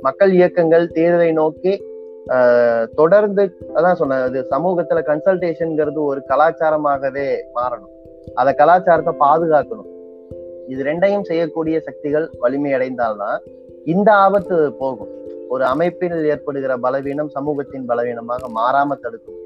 மக்கள் 0.00 0.32
இயக்கங்கள் 0.32 0.88
தேர்தலை 0.88 1.32
நோக்கி 1.32 1.90
ஆஹ் 2.26 2.86
தொடர்ந்து 2.94 3.56
அதான் 3.74 3.92
சொன்னது 3.92 4.46
சமூகத்துல 4.50 5.00
கன்சல்டேஷன்ங்கிறது 5.08 5.94
ஒரு 5.94 6.22
கலாச்சாரமாகவே 6.28 7.26
மாறணும். 7.54 7.92
அத 8.34 8.52
கலாச்சாரத்தை 8.52 9.14
பாதுகாக்கணும். 9.18 9.90
இது 10.68 10.84
ரெண்டையும் 10.84 11.22
செய்யக்கூடிய 11.22 11.80
சக்திகள் 11.80 12.30
வலிமை 12.38 12.72
அடைந்தால்தான் 12.72 13.38
இந்த 13.84 14.12
ஆபத்து 14.12 14.72
போகும். 14.72 15.10
ஒரு 15.48 15.64
அமைப்பில் 15.64 16.24
ஏற்படுகிற 16.24 16.76
பலவீனம் 16.76 17.28
சமூகத்தின் 17.28 17.84
பலவீனமாக 17.84 18.46
மாறாம 18.60 18.98
தடுக்கும். 19.00 19.40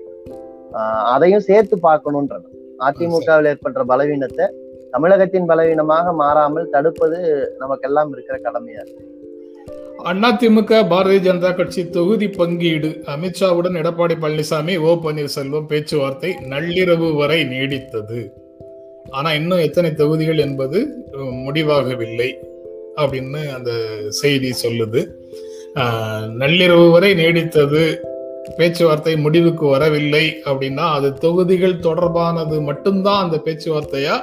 ஆஹ் 0.72 1.04
அதையும் 1.14 1.40
சேர்த்து 1.40 1.76
பார்க்கணுன்றது 1.82 2.48
அதிமுகவில் 2.78 3.54
ஏற்படுற 3.54 3.82
பலவீனத்தை 3.86 4.46
தமிழகத்தின் 4.90 5.46
பலவீனமாக 5.46 6.12
மாறாமல் 6.12 6.70
தடுப்பது 6.70 7.18
நமக்கெல்லாம் 7.58 8.10
இருக்கிற 8.12 8.38
கடமையா 8.38 8.82
இருக்கு. 8.84 9.04
அதிமுக 10.04 10.80
பாரதிய 10.92 11.20
ஜனதா 11.26 11.50
கட்சி 11.54 11.82
தொகுதி 11.90 12.28
பங்கீடு. 12.28 12.90
அமித்ஷாவுடன் 13.06 13.78
எடப்பாடி 13.82 14.16
பழனிசாமி 14.22 14.74
ஓ 14.78 14.92
பன்னீர்செல்வம் 15.04 15.66
பேச்சுவார்த்தை 15.66 16.30
நள்ளிரவு 16.50 17.08
வரை 17.16 17.44
நீடித்தது. 17.44 18.20
ஆனா 19.10 19.32
இன்னும் 19.32 19.58
எத்தனை 19.58 19.94
தொகுதிகள் 19.94 20.38
என்பது 20.38 20.78
முடிவாகவில்லை 21.44 22.28
அப்படின்னு 22.96 23.40
அந்த 23.54 23.72
செய்தி 24.08 24.50
சொல்லுது. 24.62 25.02
நள்ளிரவு 26.42 26.86
வரை 26.90 27.12
நீடித்தது. 27.14 27.84
பேச்சுவார்த்தை 28.56 29.16
முடிவுக்கு 29.16 29.66
வரவில்லை 29.66 30.24
அப்படின்னா 30.44 30.84
அது 30.96 31.08
தொகுதிகள் 31.14 31.74
தொடர்பானது 31.74 32.56
மட்டும்தான் 32.62 33.24
அந்த 33.24 33.36
பேச்சுவார்த்தையா 33.44 34.16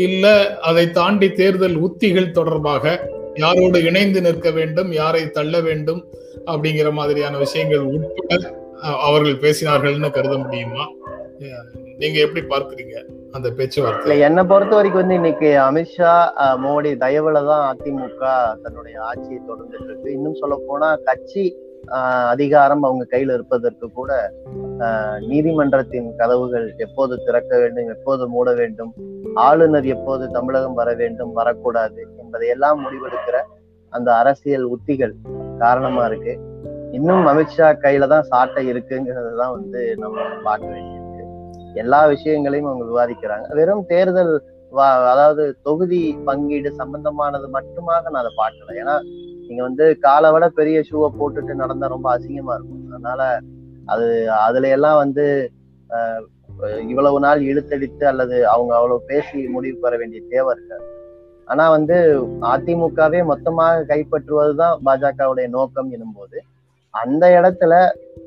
இல்ல 0.00 0.26
அதை 0.68 0.84
தாண்டி 0.92 1.28
தேர்தல் 1.34 1.76
உத்திகள் 1.86 2.34
தொடர்பாக 2.36 2.84
யாரோடு 3.36 3.78
இணைந்து 3.88 4.20
நிற்க 4.22 4.48
வேண்டும் 4.52 4.90
யாரை 4.96 5.22
தள்ள 5.32 5.54
வேண்டும் 5.62 6.00
அப்படிங்கிற 6.46 6.88
மாதிரியான 6.94 7.38
விஷயங்கள் 7.38 7.84
உட்பட 7.92 8.32
அஹ், 8.82 8.98
அவர்கள் 9.06 9.42
பேசினார்கள்னு 9.42 10.10
கருத 10.12 10.34
முடியுமா? 10.38 10.84
நீங்க 11.98 12.18
எப்படி 12.24 12.42
பார்க்குறீங்க 12.46 12.94
அந்த 13.34 13.48
பேச்சுவார்த்தை? 13.56 14.14
என்னை 14.26 14.42
பொறுத்த 14.46 14.72
வரைக்கும் 14.76 15.02
வந்து 15.02 15.18
இன்னைக்கு 15.18 15.48
அமித்ஷா 15.64 16.12
மோடி 16.62 16.90
தயவுல 17.02 17.42
தான் 17.46 17.64
அதிமுக 17.70 18.22
தன்னுடைய 18.64 18.96
ஆட்சியை 19.08 19.40
தொடர்ந்துட்டு 19.42 19.88
இருக்கு. 19.88 20.08
இன்னும் 20.16 20.38
சொல்ல 20.40 20.56
போனா 20.64 20.88
கட்சி 21.08 21.44
அதிகாரம் 22.26 22.82
அவங்க 22.82 23.06
கையில 23.10 23.34
இருப்பதற்கு 23.34 23.92
கூட 23.92 24.32
ஆஹ் 24.78 25.18
நீதிமன்றத்தின் 25.20 26.16
கதவுகள் 26.16 26.74
எப்போது 26.76 27.24
திறக்க 27.24 27.58
வேண்டும் 27.58 27.88
எப்போது 27.88 28.28
மூட 28.28 28.54
வேண்டும் 28.54 28.94
ஆளுநர் 29.34 29.84
எப்போது 29.84 30.30
தமிழகம் 30.30 30.74
வர 30.74 30.94
வேண்டும் 30.94 31.32
வரக்கூடாது 31.32 32.06
என்பதையெல்லாம் 32.18 32.80
முடிவெடுக்கிற 32.84 33.38
அந்த 33.88 34.14
அரசியல் 34.14 34.62
உத்திகள் 34.62 35.14
காரணமா 35.58 36.04
இருக்கு. 36.04 36.38
இன்னும் 36.92 37.26
அமித்ஷா 37.26 37.68
கையில 37.82 38.06
தான் 38.06 38.22
சாட்டை 38.22 38.72
இருக்குங்கிறது 38.72 39.36
தான் 39.36 39.50
வந்து 39.50 39.96
நம்ம 39.96 40.20
பார்க்க 40.42 40.66
வேண்டியிருக்கு. 40.66 41.24
எல்லா 41.74 42.06
விஷயங்களையும் 42.06 42.66
அவங்க 42.66 42.86
விவாதிக்கிறாங்க. 42.90 43.54
வெறும் 43.54 43.86
தேர்தல் 43.86 44.42
அதாவது 45.12 45.56
தொகுதி 45.62 46.18
பங்கீடு 46.24 46.72
சம்பந்தமானது 46.78 47.46
மட்டுமாக 47.52 48.10
நான் 48.10 48.24
அதை 48.24 48.32
பார்க்கல. 48.36 48.76
ஏன்னா 48.82 49.00
நீங்க 49.50 49.62
வந்து 49.62 49.84
காலை 49.98 50.28
விட 50.32 50.48
பெரிய 50.58 50.78
ஷூவை 50.88 51.08
போட்டுட்டு 51.18 51.54
நடந்தா 51.54 51.86
ரொம்ப 51.86 52.08
அசிங்கமா 52.16 52.54
இருக்கும். 52.56 52.84
அதனால 52.88 53.22
அது 53.86 54.06
அதுல 54.46 54.68
எல்லாம் 54.68 54.98
வந்து 54.98 55.24
இவ்வளவு 56.88 57.18
நாள் 57.20 57.40
இழுத்தடித்து 57.40 58.04
அல்லது 58.04 58.48
அவங்க 58.48 58.72
அவ்வளவு 58.74 59.06
பேசி 59.06 59.38
முடிவு 59.48 59.76
பெற 59.80 59.96
வேண்டிய 59.96 60.20
தேவை 60.28 60.50
இருக்காது. 60.56 60.86
ஆனா 61.48 61.70
வந்து 61.70 61.96
அதிமுகவே 62.50 63.20
மொத்தமாக 63.24 63.84
கைப்பற்றுவதுதான் 63.84 64.76
பாஜகவுடைய 64.86 65.46
நோக்கம் 65.48 65.90
எனும்போது 65.96 66.38
அந்த 66.94 67.24
இடத்துல 67.38 67.72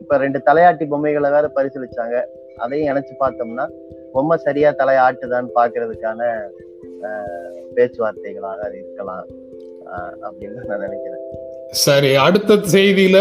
இப்ப 0.01 0.17
ரெண்டு 0.17 0.39
தலையாட்டி 0.47 0.85
பொம்மைகளை 0.89 1.29
வேற 1.31 1.47
பரிசீலிச்சாங்க. 1.55 2.17
அதையும் 2.57 2.89
இணைச்சு 2.91 3.13
பார்த்தோம்னா 3.19 3.65
பொம்மை 4.13 4.37
சரியா 4.37 4.71
தலையாட்டுதான்னு 4.81 5.51
பாக்குறதுக்கான 5.55 6.21
ஆஹ், 7.07 7.47
பேச்சுவார்த்தைகளாக 7.75 8.61
இருக்கலாம். 8.73 9.25
அப்படின்னு 10.27 10.61
நான் 10.69 10.83
நினைக்கிறேன். 10.85 11.23
சரி 11.85 12.11
அடுத்த 12.25 12.55
செய்தியில 12.75 13.17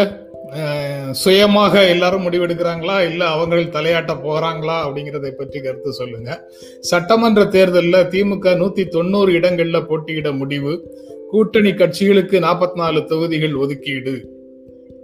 சுயமாக 1.11 1.75
எல்லாரும் 1.88 2.25
முடிவெடுக்கிறாங்களா? 2.25 2.97
இல்ல 3.11 3.23
அவங்கள் 3.35 3.62
தலையாட்ட 3.76 4.12
போறாங்களா? 4.25 4.76
அப்படிங்கறதை 4.87 5.31
பற்றி 5.31 5.61
கருத்து 5.61 5.93
சொல்லுங்க. 5.93 6.31
சட்டமன்ற 6.81 7.45
தேர்தலில் 7.45 8.09
திமுக 8.14 8.55
நூத்தி 8.62 8.85
தொண்ணூறு 8.88 9.33
இடங்கள்ல 9.33 9.81
போட்டியிட 9.87 10.33
முடிவு. 10.33 10.73
கூட்டணி 11.31 11.71
கட்சிகளுக்கு 11.71 12.38
நாற்பத்தி 12.47 12.79
நாலு 12.83 13.00
தொகுதிகள் 13.05 13.55
ஒதுக்கீடு 13.55 14.14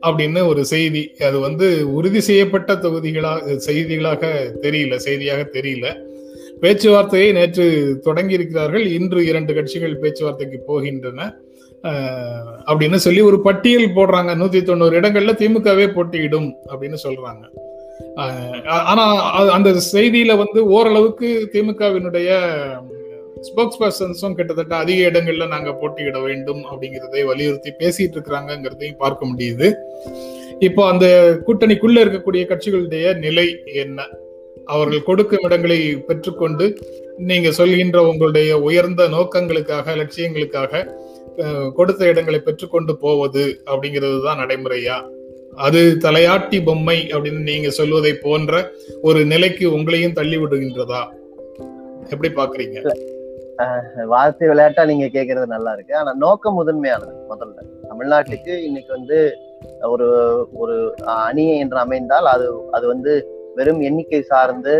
அப்படின்னு 0.06 0.40
ஒரு 0.46 0.64
செய்தி. 0.64 1.04
அது 1.28 1.38
வந்து 1.38 1.68
உறுதி 1.92 2.20
செய்யப்பட்ட 2.20 2.75
தொகுதிகளாக 2.75 3.58
செய்திகளாக 3.68 4.22
தெரியல 4.66 4.96
செய்தியாக 5.06 5.42
தெரியல. 5.56 5.87
பேச்சுவார்த்தையை 6.62 7.32
நேற்று 7.32 7.66
தொடங்கி 8.00 8.34
இருக்கிறார்கள் 8.38 8.87
இன்று 8.98 9.20
இரண்டு 9.26 9.54
கட்சிகள் 9.54 10.00
பேச்சுவார்த்தைக்கு 10.04 10.60
போகின்றன. 10.70 11.20
அப்படின்னு 12.70 12.99
சொல்லி 13.04 13.20
ஒரு 13.20 13.40
பட்டியல் 13.40 13.94
போடுறாங்க. 13.97 14.30
நூத்தி 14.40 14.62
தொண்ணூறு 14.62 15.00
இடங்கள்ல 15.00 15.35
திமுகவே 15.42 15.87
போட்டியிடும் 15.94 16.54
அப்படின்னு 16.73 16.99
சொல்றாங்க. 17.06 17.44
ஆனா 18.92 19.04
அந்த 19.56 19.70
செய்தியில 19.92 20.37
வந்து 20.37 20.66
ஓரளவுக்கு 20.66 21.50
திமுகவினுடைய 21.52 22.30
ஸ்போக்ஸ் 23.40 23.80
பர்சன்ஸும் 23.82 24.35
கிட்டத்தட்ட 24.35 24.76
அதிக 24.76 25.08
இடங்கள்ல 25.11 25.47
நாங்க 25.47 25.73
போட்டியிட 25.73 26.18
வேண்டும் 26.18 26.62
அப்படிங்கிறதை 26.70 27.25
வலியுறுத்தி 27.25 27.70
பேசிட்டு 27.70 28.16
இருக்கிறாங்கிறதையும் 28.16 29.02
பார்க்க 29.04 29.26
முடியுது. 29.26 29.68
இப்போ 30.58 30.88
அந்த 30.88 31.06
கூட்டணிக்குள்ள 31.47 31.99
இருக்கக்கூடிய 32.04 32.44
கட்சிகளுடைய 32.52 33.18
நிலை 33.18 33.62
என்ன? 33.75 34.08
அவர்கள் 34.72 35.06
கொடுக்கும் 35.08 35.44
இடங்களை 35.46 35.78
பெற்றுக்கொண்டு 36.08 36.66
நீங்க 37.28 37.48
சொல்கின்ற 37.50 37.98
உங்களுடைய 38.10 38.50
உயர்ந்த 38.68 39.02
நோக்கங்களுக்காக 39.16 39.94
லட்சியங்களுக்காக 40.00 40.82
கொடுத்த 41.78 42.02
இடங்களை 42.12 42.40
பெற்றுக்கொண்டு 42.46 42.92
போவது 43.04 43.44
அப்படிங்கிறது 43.70 44.18
தான் 44.26 44.40
நடைமுறையா? 44.42 44.96
அது 45.66 45.80
தலையாட்டி 46.04 46.58
பொம்மை 46.64 46.96
அப்படின்னு 47.12 47.42
நீங்க 47.50 47.68
சொல்வதை 47.78 48.12
போன்ற 48.25 48.52
ஒரு 49.02 49.20
நிலைக்கு 49.25 49.64
உங்களையும் 49.76 50.16
தள்ளி 50.18 50.37
விடுகின்றதா? 50.38 51.02
எப்படி 52.12 52.30
பாக்குறீங்க? 52.40 52.78
வார்த்தை 54.12 54.48
விளையாட்டா 54.48 54.82
நீங்க 54.90 55.06
கேக்குறது 55.14 55.46
நல்லா 55.54 55.70
இருக்கு. 55.76 55.94
ஆனா 56.00 56.10
நோக்கம் 56.25 56.58
முதன்மையானது 56.60 57.14
முதல்ல. 57.32 57.58
தமிழ்நாட்டுக்கு 57.90 58.52
இன்னைக்கு 58.68 58.92
வந்து 58.98 59.18
ஒரு 59.92 60.06
ஒரு 60.62 60.76
அணி 61.26 61.46
என்று 61.62 61.78
அமைந்தால் 61.84 62.28
அது 62.34 62.46
அது 62.76 62.87
வந்து 62.87 63.12
வெறும் 63.58 63.80
எண்ணிக்கை 63.88 64.20
சார்ந்து 64.30 64.74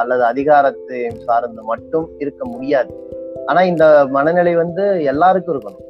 அல்லது 0.00 0.22
அதிகாரத்தை 0.32 1.00
சார்ந்து 1.26 1.62
மட்டும் 1.72 2.06
இருக்க 2.22 2.42
முடியாது. 2.54 2.92
ஆனா 3.50 3.60
இந்த 3.72 3.84
மனநிலை 4.16 4.54
வந்து 4.62 4.84
எல்லாருக்கும் 5.12 5.54
இருக்கணும். 5.54 5.80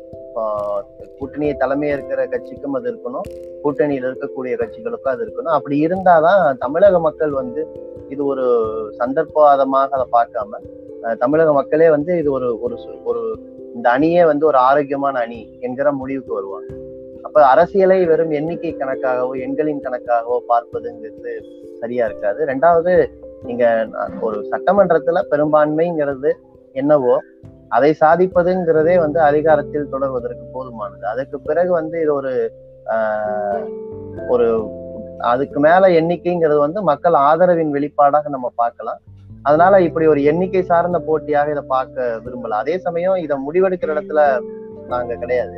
கூட்டணியை 1.18 1.54
தலைமையா 1.62 1.94
இருக்கிற 1.96 2.20
கட்சிக்கும் 2.32 2.76
அது 2.78 2.86
இருக்கணும். 2.92 3.26
கூட்டணியில் 3.64 4.06
இருக்கக்கூடிய 4.08 4.54
கட்சிகளுக்கும் 4.62 5.14
அது 5.14 5.22
இருக்கணும். 5.26 5.56
அப்படி 5.58 5.76
இருந்தாதான் 5.86 6.42
தமிழக 6.64 7.00
மக்கள் 7.06 7.34
வந்து 7.40 7.62
இது 8.14 8.22
ஒரு 8.32 8.46
சந்தர்ப்பவாதமாக 9.00 9.90
அதை 9.98 10.06
பார்க்காம 10.16 10.60
தமிழக 11.22 11.50
மக்களே 11.58 11.88
வந்து 11.94 12.12
இது 12.20 12.28
ஒரு 12.36 12.48
ஒரு 12.66 12.76
ஒரு 13.10 13.22
இந்த 13.76 13.86
அணியே 13.96 14.22
வந்து 14.30 14.44
ஒரு 14.50 14.58
ஆரோக்கியமான 14.68 15.14
அணி 15.24 15.40
என்கிற 15.66 15.88
முடிவுக்கு 16.00 16.32
வருவாங்க. 16.38 16.70
அப்ப 17.26 17.38
அரசியலை 17.52 17.98
வெறும் 18.10 18.32
எண்ணிக்கை 18.38 18.70
கணக்காகவோ 18.80 19.32
எண்களின் 19.44 19.82
கணக்காகவோ 19.86 20.36
பார்ப்பதுங்கிறது 20.50 21.32
சரியா 21.84 22.04
இருக்காது. 22.06 22.40
ரெண்டாவது 22.46 22.92
நீங்க 23.42 23.64
ஒரு 24.20 24.36
சட்டமன்றத்துல 24.52 25.22
பெரும்பான்மைங்கிறது 25.30 26.30
என்னவோ 26.74 27.14
அதை 27.70 27.90
சாதிப்பதுங்கிறதே 28.00 28.94
வந்து 28.98 29.18
அதிகாரத்தில் 29.20 29.90
தொடர்வதற்கு 29.92 30.44
போதுமானது. 30.52 31.04
அதுக்கு 31.12 31.36
பிறகு 31.40 31.72
வந்து 31.72 31.96
இது 32.00 32.12
ஒரு 32.14 32.32
ஆஹ், 32.94 33.60
ஒரு 34.28 34.46
அதுக்கு 35.24 35.58
மேல 35.60 35.88
எண்ணிக்கைங்கிறது 35.98 36.58
வந்து 36.58 36.80
மக்கள் 36.82 37.16
ஆதரவின் 37.22 37.74
வெளிப்பாடாக 37.76 38.28
நம்ம 38.28 38.48
பார்க்கலாம். 38.54 39.00
அதனால 39.44 39.80
இப்படி 39.80 40.06
ஒரு 40.06 40.20
எண்ணிக்கை 40.24 40.62
சார்ந்த 40.62 40.98
போட்டியாக 41.00 41.50
இதை 41.50 41.62
பார்க்க 41.68 41.96
விரும்பல. 42.24 42.58
அதே 42.62 42.74
சமயம் 42.78 43.16
இதை 43.16 43.36
முடிவெடுக்கிற 43.46 43.94
இடத்துல 43.94 44.20
நாங்க 44.88 45.14
கிடையாது. 45.14 45.56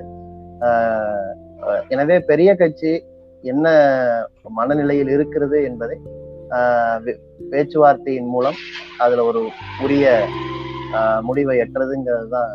ஆஹ், 0.66 1.33
எனவே 1.88 2.18
பெரிய 2.30 2.50
கட்சி 2.54 2.92
என்ன 3.52 3.66
மனநிலையில் 4.58 5.10
இருக்கிறது 5.16 5.58
என்பதை 5.70 5.96
பேச்சுவார்த்தையின் 7.52 8.30
மூலம் 8.34 8.58
அதுல 9.04 9.24
ஒரு 9.30 9.40
உரிய 9.84 10.04
முடிவை 11.28 11.56
எட்டுறதுங்கிறது 11.64 12.28
தான் 12.36 12.52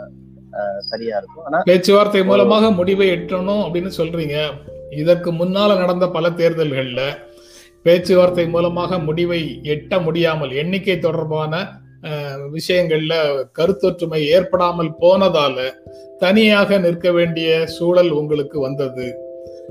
சரியா 0.89 1.15
இருக்கும். 1.19 1.45
ஆனா 1.47 1.59
பேச்சுவார்த்தை 1.69 2.21
மூலமாக 2.29 2.71
முடிவை 2.79 3.07
எட்டணும் 3.17 3.63
அப்படின்னு 3.65 3.91
சொல்றீங்க. 3.99 4.37
இதற்கு 5.01 5.29
முன்னால 5.41 5.75
நடந்த 5.81 6.05
பல 6.15 6.29
தேர்தல்கள்ல 6.39 7.01
பேச்சுவார்த்தை 7.85 8.45
மூலமாக 8.55 8.97
முடிவை 9.07 9.41
எட்ட 9.75 10.01
முடியாமல் 10.07 10.51
எண்ணிக்கை 10.61 10.97
தொடர்பான 10.99 11.63
விஷயங்கள்ல 12.55 13.13
கருத்தொற்றுமை 13.57 14.21
ஏற்படாமல் 14.35 14.91
போனதால 15.03 15.57
தனியாக 16.23 16.77
நிற்க 16.85 17.07
வேண்டிய 17.17 17.49
சூழல் 17.75 18.11
உங்களுக்கு 18.19 18.57
வந்தது. 18.67 19.07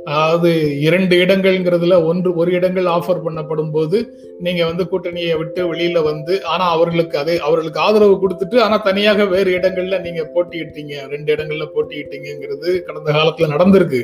அதாவது 0.04 0.50
இரண்டு 0.80 1.14
இடங்கள்ங்கிறதுல 1.24 1.96
ஒன்று 2.04 2.30
ஒரு 2.34 2.50
இடங்கள் 2.52 2.86
ஆஃபர் 2.94 3.22
பண்ணப்படும் 3.24 3.70
போது 3.70 3.98
நீங்க 4.40 4.62
வந்து 4.64 4.84
கூட்டணியை 4.84 5.34
விட்டு 5.38 5.60
வெளியில 5.72 6.02
வந்து 6.02 6.34
ஆனா 6.44 6.64
அவர்களுக்கு 6.70 7.18
அதே 7.18 7.34
அவர்களுக்கு 7.38 7.80
ஆதரவு 7.80 8.14
கொடுத்துட்டு 8.22 8.58
ஆனா 8.60 8.76
தனியாக 8.88 9.24
வேறு 9.24 9.50
இடங்கள்ல 9.58 9.98
நீங்க 10.00 10.22
போட்டியிட்டீங்க. 10.34 10.94
ரெண்டு 11.12 11.30
இடங்கள்ல 11.34 11.66
போட்டியிட்டீங்கிறது 11.74 12.70
கடந்த 12.88 13.08
காலத்துல 13.18 13.50
நடந்திருக்கு. 13.54 14.02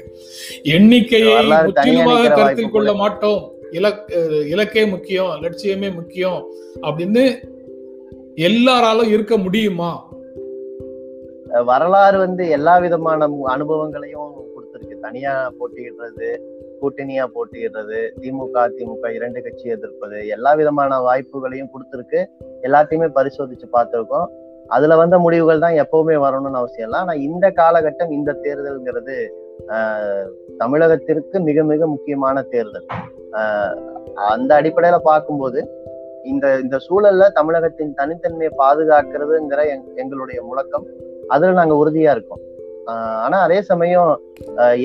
எண்ணிக்கையை 0.77 1.37
முற்றிலுமாக 1.67 2.29
கருத்தில் 2.29 2.75
கொள்ள 2.77 2.93
மாட்டோம். 2.93 3.41
இலக் 3.73 4.11
இலக்கே 4.53 4.85
முக்கியம் 4.95 5.31
லட்சியமே 5.45 5.95
முக்கியம் 5.95 6.41
அப்படின்னு 6.87 7.25
எல்லாராலும் 8.35 9.09
இருக்க 9.09 9.37
முடியுமா? 9.37 9.93
வரலாறு 11.71 12.19
வந்து 12.19 12.49
எல்லா 12.49 12.79
விதமான 12.79 13.29
அனுபவங்களையும் 13.55 14.33
தனியா 15.07 15.53
போட்டியிடுறது 15.61 16.39
கூட்டணியா 16.83 17.27
போட்டியிடுறது 17.35 18.11
திமுக 18.21 18.55
அதிமுக 18.55 19.15
இரண்டு 19.15 19.43
கட்சி 19.43 19.69
எதிர்ப்பது 19.69 20.27
எல்லா 20.27 20.55
விதமான 20.55 20.99
வாய்ப்புகளையும் 20.99 21.71
கொடுத்துருக்கு. 21.71 22.27
எல்லாத்தையுமே 22.63 23.09
பரிசோதிச்சு 23.15 23.65
பார்த்திருக்கோம். 23.73 24.27
அதுல 24.67 24.97
வந்த 24.97 25.19
முடிவுகள் 25.19 25.59
தான் 25.59 25.73
எப்பவுமே 25.73 26.15
வரணும்னு 26.15 26.57
அவசியம் 26.57 26.91
இல்லை. 26.91 26.99
ஆனா 26.99 27.13
இந்த 27.13 27.51
காலகட்டம் 27.51 28.11
இந்த 28.11 28.33
தேர்தல்ங்கிறது 28.43 29.29
ஆஹ், 29.69 30.29
தமிழகத்திற்கு 30.59 31.41
மிக 31.41 31.65
மிக 31.65 31.87
முக்கியமான 31.87 32.43
தேர்தல். 32.43 32.87
ஆஹ், 33.33 33.75
அந்த 34.15 34.61
அடிப்படையில 34.61 34.99
பார்க்கும்போது 34.99 35.71
இந்த 36.25 36.59
இந்த 36.63 36.79
சூழல்ல 36.89 37.33
தமிழகத்தின் 37.33 37.95
தனித்தன்மையை 37.97 38.51
பாதுகாக்கிறதுங்கிற 38.59 39.67
எங்- 39.75 39.95
எங்களுடைய 39.95 40.43
முழக்கம். 40.43 40.87
அதுல 41.29 41.53
நாங்க 41.53 41.75
உறுதியா 41.75 42.11
இருக்கோம். 42.11 42.39
ஆனா 42.95 43.39
அதே 43.41 43.63
சமயம் 43.63 44.11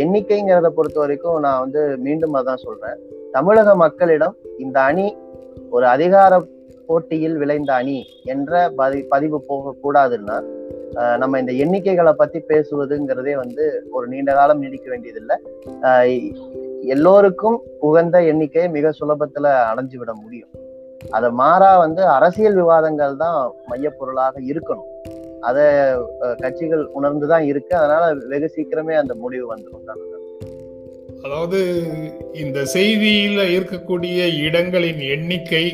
எண்ணிக்கைங்கிறத 0.03 0.69
பொறுத்த 0.69 0.99
வரைக்கும் 0.99 1.39
நான் 1.39 1.59
வந்து 1.59 1.97
மீண்டும் 1.97 2.33
அதான் 2.33 2.63
சொல்றேன். 2.65 2.97
தமிழக 3.31 3.75
மக்களிடம் 3.75 4.35
இந்த 4.57 4.81
அணி 4.81 5.17
ஒரு 5.69 5.85
அதிகார 5.85 6.41
போட்டியில் 6.87 7.37
விளைந்த 7.37 7.73
அணி 7.73 8.05
என்ற 8.23 8.71
பதி 8.79 9.01
பதிவு 9.01 9.37
போக 9.47 9.75
கூடாதுன்னா 9.83 10.37
நம்ம 11.17 11.39
இந்த 11.39 11.51
எண்ணிக்கைகளை 11.51 12.11
பத்தி 12.11 12.39
பேசுவதுங்கிறதே 12.39 13.35
வந்து 13.35 13.65
ஒரு 13.91 14.07
நீண்ட 14.07 14.33
காலம் 14.33 14.59
நீடிக்க 14.59 14.89
வேண்டியதில்லை. 14.89 15.37
எல்லோருக்கும் 16.95 17.63
உகந்த 17.79 18.23
எண்ணிக்கையை 18.23 18.69
மிக 18.71 18.93
சுலபத்துல 18.99 19.47
அடைஞ்சு 19.69 19.97
விட 19.97 20.13
முடியும். 20.13 20.51
அதை 21.11 21.29
மாறா 21.31 21.77
வந்து 21.77 22.05
அரசியல் 22.05 22.53
விவாதங்கள் 22.53 23.15
தான் 23.17 23.53
மையப்பொருளாக 23.69 24.35
இருக்கணும். 24.51 24.89
அதை 25.41 25.65
அஹ், 26.21 26.35
கட்சிகள் 26.39 26.83
உணர்ந்துதான் 26.95 27.45
இருக்கு. 27.45 27.73
அதனால 27.75 28.03
வெகு 28.27 28.49
சீக்கிரமே 28.55 28.95
அந்த 28.95 29.13
முடிவு 29.15 29.45
வந்துடும் 29.53 29.85
தான் 29.85 30.01
அதாவது 31.23 31.57
இந்த 32.35 32.59
செய்தியில 32.73 33.41
இருக்கக்கூடிய 33.55 34.17
இடங்களின் 34.41 35.01
எண்ணிக்கை 35.09 35.65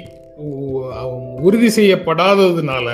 உறுதி 1.42 1.70
செய்யப்படாததுனால 1.70 2.88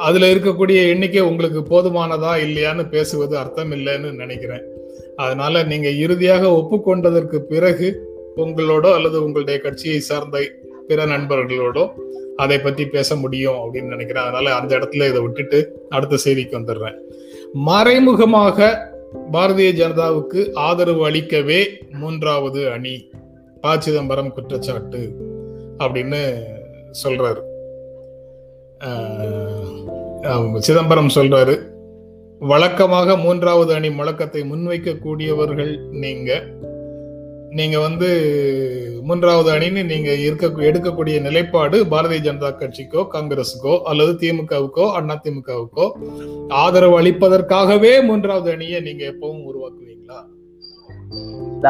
அதுல 0.00 0.26
இருக்கக்கூடிய 0.26 0.88
எண்ணிக்கை 0.88 1.20
உங்களுக்கு 1.22 1.60
போதுமானதா 1.64 2.32
இல்லையான்னு 2.38 2.84
பேசுவது 2.88 3.38
அர்த்தம் 3.38 3.72
இல்லைன்னு 3.72 4.10
நினைக்கிறேன். 4.18 4.64
அதனால 5.16 5.62
நீங்க 5.62 5.88
இறுதியாக 6.00 6.44
ஒப்புக்கொண்டதற்கு 6.58 7.38
பிறகு 7.48 7.88
உங்களோட 8.36 8.86
அல்லது 8.94 9.24
உங்களுடைய 9.24 9.58
கட்சியை 9.60 9.98
சார்ந்த 10.00 10.38
பிற 10.90 11.00
நண்பர்களோடோ 11.14 11.84
அதை 12.42 12.58
பற்றி 12.58 12.84
பேச 12.94 13.16
முடியும் 13.22 13.58
அப்படின்னு 13.62 13.94
நினைக்கிறேன். 13.94 14.26
அதனால 14.26 14.54
அந்த 14.58 14.70
இடத்துல 14.78 15.08
இதை 15.10 15.20
விட்டுட்டு 15.24 15.58
அடுத்த 15.96 16.20
செய்திக்கு 16.24 16.58
வந்துடுறேன். 16.58 16.96
மறைமுகமாக 17.68 18.68
பாரதிய 19.34 19.70
ஜனதாவுக்கு 19.80 20.40
ஆதரவு 20.66 21.02
அளிக்கவே 21.08 21.60
மூன்றாவது 22.00 22.60
அணி 22.74 22.94
ப 23.62 23.72
சிதம்பரம் 23.84 24.32
குற்றச்சாட்டு 24.36 25.02
அப்படின்னு 25.84 26.20
சொல்றாரு. 27.02 27.40
சிதம்பரம் 30.66 31.14
சொல்றாரு 31.16 31.54
வழக்கமாக 32.50 33.16
மூன்றாவது 33.24 33.72
அணி 33.78 33.88
முழக்கத்தை 33.96 34.42
முன்வைக்கக்கூடியவர்கள் 34.50 35.72
நீங்கள் 36.02 36.02
நீங்க 36.02 36.30
நீங்க 37.58 37.76
வந்து 37.78 38.08
மூன்றாவது 39.02 39.48
அணின்னு 39.54 39.82
நீங்க 39.84 40.10
இருக்க 40.16 40.46
எடுக்கக்கூடிய 40.68 41.16
நிலைப்பாடு 41.20 41.76
பாரதிய 41.92 42.20
ஜனதா 42.26 42.50
கட்சிக்கோ 42.52 43.00
காங்கிரஸுக்கோ 43.14 43.74
அல்லது 43.82 44.12
திமுகவுக்கோ 44.12 44.84
அண்ணா 44.98 45.14
திமுகவுக்கோ. 45.24 45.86
ஆதரவு 46.62 47.00
அளிப்பதற்காகவே 47.00 47.92
மூன்றாவது 48.08 48.50
அணியை 48.52 48.80
நீங்க 48.80 49.04
எப்பவும் 49.04 49.42
உருவாக்குவீங்களா? 49.50 50.20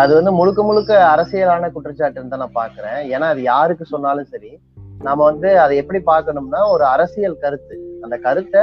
அது 0.01 0.13
வந்து 0.15 0.33
முழுக்க 0.33 0.63
முழுக்க 0.63 0.93
அரசியலான 1.15 1.71
குற்றச்சாட்டுன்னு 1.77 2.33
தான் 2.35 2.45
நான் 2.45 2.59
பாக்குறேன் 2.63 3.01
ஏன்னா 3.15 3.27
அது 3.35 3.43
யாருக்கு 3.43 3.85
சொன்னாலும் 3.85 4.31
சரி 4.35 4.53
நாம 5.03 5.25
வந்து 5.25 5.59
அதை 5.59 5.77
எப்படி 5.77 6.01
பார்க்கணும்னா 6.13 6.61
ஒரு 6.71 6.85
அரசியல் 6.85 7.39
கருத்து. 7.39 7.77
அந்த 8.03 8.17
கருத்தை 8.19 8.63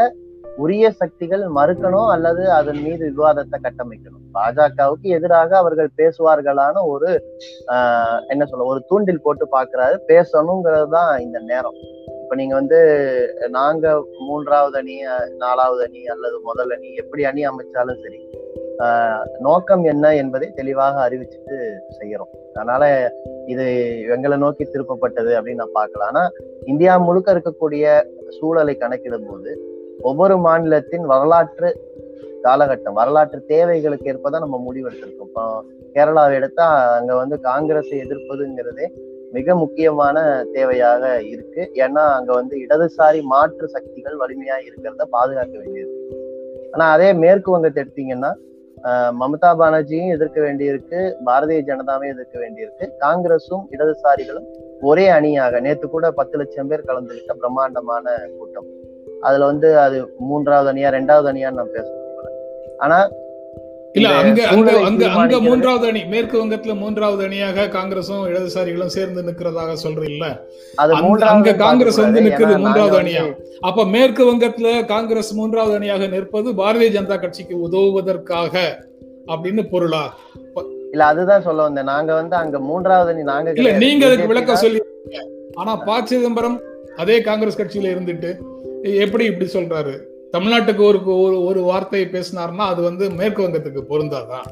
உரிய 0.58 0.92
சக்திகள் 0.92 1.44
மறுக்கணும் 1.58 2.10
அல்லது 2.14 2.44
அதன் 2.52 2.82
மீது 2.82 3.04
விவாதத்தை 3.18 3.58
கட்டமைக்கணும். 3.64 4.24
பாஜகவுக்கு 4.34 5.08
எதிராக 5.18 5.58
அவர்கள் 5.58 5.90
பேசுவார்களான 5.98 6.84
ஒரு 6.86 7.10
ஆஹ் 7.74 8.20
என்ன 8.28 8.46
சொல்ல 8.46 8.66
ஒரு 8.66 8.82
தூண்டில் 8.88 9.22
போட்டு 9.22 9.48
பாக்குறாரு 9.52 9.98
பேசணுங்கிறது 10.12 10.90
தான் 10.90 11.12
இந்த 11.20 11.40
நேரம். 11.52 11.78
இப்ப 12.24 12.36
நீங்க 12.36 12.56
வந்து 12.56 12.80
நாங்க 13.50 14.06
மூன்றாவது 14.28 14.78
அணி 14.78 14.96
நாலாவது 15.38 15.84
அணி 15.84 16.02
அல்லது 16.08 16.40
முதல் 16.40 16.72
அணி 16.72 16.90
எப்படி 16.96 17.26
அணி 17.26 17.44
அமைச்சாலும் 17.48 18.02
சரி 18.04 18.22
ஆஹ் 18.86 19.24
நோக்கம் 19.40 19.84
என்ன 19.84 20.16
என்பதை 20.16 20.48
தெளிவாக 20.52 21.10
அறிவிச்சுட்டு 21.10 21.56
செய்யறோம். 22.00 22.34
அதனால 22.54 22.84
இது 23.46 23.66
எங்களை 24.16 24.38
நோக்கி 24.38 24.64
திருப்பப்பட்டது 24.64 25.32
அப்படின்னு 25.38 25.64
நான் 25.64 25.80
பார்க்கலாம். 25.80 26.08
ஆனா 26.08 26.24
இந்தியா 26.66 26.98
முழுக்க 26.98 27.36
இருக்கக்கூடிய 27.36 27.86
சூழலை 28.40 28.76
கணக்கிடும் 28.76 29.28
போது 29.30 29.52
ஒவ்வொரு 30.02 30.38
மாநிலத்தின் 30.38 31.06
வரலாற்று 31.06 31.70
காலகட்டம் 32.44 32.94
வரலாற்று 32.94 33.46
தேவைகளுக்கு 33.46 34.12
ஏற்பதான் 34.14 34.46
நம்ம 34.46 34.62
முடிவெடுத்திருக்கோம். 34.68 35.30
இப்போ 35.30 35.64
கேரளாவை 35.94 36.34
எடுத்தா 36.34 36.96
அங்க 36.98 37.16
வந்து 37.16 37.40
காங்கிரஸை 37.40 38.00
எதிர்ப்பதுங்கிறதே 38.00 38.88
மிக 39.32 39.56
முக்கியமான 39.56 40.46
தேவையாக 40.54 41.20
இருக்கு. 41.20 41.72
ஏன்னா 41.74 42.04
அங்க 42.18 42.34
வந்து 42.34 42.58
இடதுசாரி 42.58 43.22
மாற்று 43.22 43.68
சக்திகள் 43.68 44.18
வலிமையா 44.18 44.58
இருக்கிறத 44.68 45.06
பாதுகாக்க 45.10 45.58
வேண்டியது. 45.58 45.94
ஆனா 46.72 46.92
அதே 46.92 47.14
மேற்கு 47.14 47.52
வங்கத்தை 47.52 47.84
எடுத்தீங்கன்னா 47.84 48.34
ஆஹ் 48.84 49.14
மமதா 49.20 49.52
பானர்ஜியும் 49.60 50.12
எதிர்க்க 50.16 50.42
வேண்டியிருக்கு 50.42 51.16
பாரதிய 51.26 51.62
ஜனதாவையும் 51.70 52.14
எதிர்க்க 52.16 52.40
வேண்டியிருக்கு. 52.40 52.86
காங்கிரஸும் 53.00 53.66
இடதுசாரிகளும் 53.72 54.48
ஒரே 54.82 55.08
அணியாக 55.08 55.60
நேத்து 55.60 55.90
கூட 55.90 56.12
பத்து 56.12 56.38
லட்சம் 56.38 56.68
பேர் 56.68 56.86
கலந்துகிட்ட 56.86 57.34
பிரம்மாண்டமான 57.34 58.28
கூட்டம். 58.38 58.77
அதுல 59.28 59.46
வந்து 59.52 59.70
அது 59.80 59.98
மூன்றாவது 60.28 60.70
அணியா 60.72 60.90
ரெண்டாவது 60.96 61.30
அணியான்னு 61.32 61.60
நான் 61.60 61.74
பேச 61.74 61.88
ஆனா 62.80 62.98
இல்ல 63.96 64.10
அங்க 64.22 64.42
அங்க 65.20 65.38
மூன்றாவது 65.46 65.86
அணி 65.90 66.02
மேற்கு 66.10 66.36
வங்கத்துல 66.40 66.74
மூன்றாவது 66.82 67.22
அணியாக 67.28 67.66
காங்கிரசும் 67.76 68.26
இடதுசாரிகளும் 68.32 68.92
சேர்ந்து 68.96 69.22
நிக்கிறதாக 69.28 69.76
சொல்றீங்கல்ல? 69.84 70.28
அங்க 71.32 71.54
காங்கிரஸ் 71.62 72.00
வந்து 72.02 72.22
மூன்றாவது 72.58 72.98
அணியா? 73.00 73.24
அப்ப 73.62 73.86
மேற்கு 73.94 74.24
வங்கத்துல 74.30 74.72
காங்கிரஸ் 74.92 75.32
மூன்றாவது 75.34 75.76
அணியாக 75.80 76.08
நிற்பது 76.08 76.52
பாரதிய 76.60 76.90
ஜனதா 76.96 77.18
கட்சிக்கு 77.20 77.56
உதவுவதற்காக 77.66 78.54
அப்படின்னு 79.28 79.64
பொருளா? 79.72 80.04
இல்ல 80.94 81.06
அதுதான் 81.06 81.46
சொல்ல 81.48 81.62
வந்தேன். 81.64 81.90
நாங்க 81.92 82.12
வந்து 82.14 82.36
அங்க 82.36 82.60
மூன்றாவது 82.68 83.12
அணி 83.14 83.24
நாங்க 83.32 83.56
இல்ல. 83.56 83.72
நீங்க 83.84 84.04
அதுக்கு 84.08 84.32
விளக்கம் 84.32 84.62
சொல்லி 84.62 84.82
ஆனா 85.60 85.74
ப 85.84 86.00
சிதம்பரம் 86.06 86.58
அதே 86.98 87.18
காங்கிரஸ் 87.22 87.60
கட்சியில 87.60 87.92
இருந்துட்டு 87.94 88.30
எப்படி 88.84 89.26
இப்படி 89.26 89.50
சொல்றாரு? 89.54 89.94
தமிழ்நாட்டுக்கு 90.34 90.84
ஒரு 90.86 91.00
ஒரு 91.18 91.44
ஒரு 91.44 91.60
பேசினார்னா 91.64 92.06
பேசினாருன்னா 92.14 92.60
அது 92.60 92.82
வந்து 92.82 93.10
மேற்கு 93.12 93.44
வங்கத்துக்கு 93.44 93.82
பொருந்தாதான் 93.90 94.48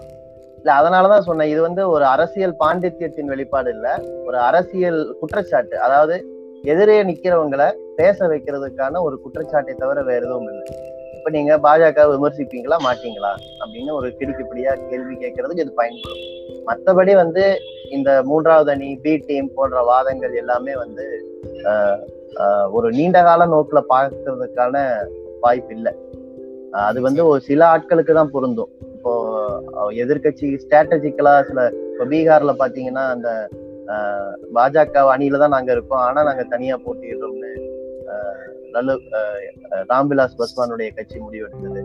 இல்ல 0.57 0.73
அதனாலதான் 0.73 1.19
சொன்னேன். 1.19 1.49
இது 1.49 1.61
வந்து 1.61 1.89
ஒரு 1.89 2.05
அரசியல் 2.05 2.55
பாண்டித்யத்தின் 2.59 3.25
வெளிப்பாடு 3.25 3.69
இல்ல. 3.69 3.87
ஒரு 4.25 4.37
அரசியல் 4.37 5.15
குற்றச்சாட்டு. 5.19 5.79
அதாவது 5.79 6.15
எதிரே 6.63 7.03
நிக்கிறவங்களை 7.03 7.67
பேச 7.95 8.27
வைக்கிறதுக்கான 8.27 9.01
ஒரு 9.01 9.21
குற்றச்சாட்டை 9.21 9.73
தவிர 9.73 10.01
வேற 10.01 10.25
எதுவும் 10.25 10.47
இல்லை. 10.49 10.65
இப்ப 11.17 11.29
நீங்க 11.29 11.57
பாஜக 11.57 12.05
விமர்சிப்பீங்களா? 12.09 12.77
மாட்டீங்களா? 12.85 13.31
அப்படின்னு 13.61 13.91
ஒரு 13.91 14.15
கிடுக்கிப்படியா 14.19 14.89
கேள்வி 14.89 15.15
கேட்கறதுக்கு 15.15 15.59
இது 15.59 15.73
பயன்படும். 15.73 16.23
மற்றபடி 16.67 17.15
வந்து 17.15 17.59
இந்த 17.89 18.23
மூன்றாவது 18.23 18.71
அணி 18.71 18.99
பி 19.01 19.17
டீம் 19.17 19.53
போன்ற 19.53 19.81
வாதங்கள் 19.83 20.33
எல்லாமே 20.33 20.75
வந்து 20.75 21.05
ஆஹ், 21.65 21.97
ஒரு 22.71 22.87
நீண்ட 22.91 23.17
கால 23.23 23.45
நோக்குல 23.47 23.81
பார்க்கறதுக்கான 23.89 24.75
வாய்ப்பு 25.39 25.73
இல்லை 25.75 25.93
அது 26.83 26.99
வந்து 27.01 27.21
ஒரு 27.27 27.41
சில 27.41 27.61
ஆட்களுக்கு 27.73 28.13
தான் 28.13 28.31
பொருந்தும். 28.31 28.71
இப்போ 28.95 29.11
எதிர்கட்சி 29.95 30.01
எதிர்க்கட்சி 30.03 30.63
ஸ்ட்ராட்டஜிக்கலா 30.63 31.33
சில 31.43 31.59
இப்போ 31.89 32.05
பீகார்ல 32.11 32.53
பாத்தீங்கன்னா 32.59 33.03
அந்த 33.11 33.29
ஆஹ், 33.93 34.33
பாஜக 34.53 35.01
அணியில 35.13 35.39
தான் 35.41 35.53
நாங்க 35.53 35.71
இருக்கோம். 35.71 36.03
ஆனா 36.05 36.19
நாங்க 36.23 36.43
தனியா 36.53 36.75
போட்டியிடுறோம்னு 36.85 37.51
ஆஹ், 38.11 38.39
லல்லு 38.73 38.95
ராம்விலாஸ் 39.91 40.39
பஸ்வானுடைய 40.39 40.89
கட்சி 40.93 41.17
முடிவெடுத்தது. 41.19 41.81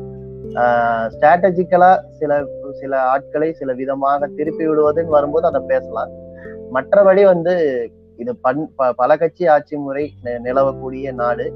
ஸ்ட்ராட்டஜிக்கலா 1.14 1.90
சில 2.18 2.32
சில 2.80 2.92
ஆட்களை 3.12 3.48
சில 3.52 3.72
விதமாக 3.72 4.28
திருப்பி 4.38 4.64
விடுவதுன்னு 4.66 5.16
வரும்போது 5.16 5.46
அதை 5.46 5.60
பேசலாம். 5.68 6.12
மற்றபடி 6.72 7.22
வந்து 7.24 7.54
இது 8.22 8.32
பன் 8.44 8.62
பல 9.00 9.10
கட்சி 9.22 9.44
ஆட்சி 9.54 9.76
முறை 9.86 10.04
நிலவக்கூடிய 10.46 11.12
நாடு. 11.20 11.46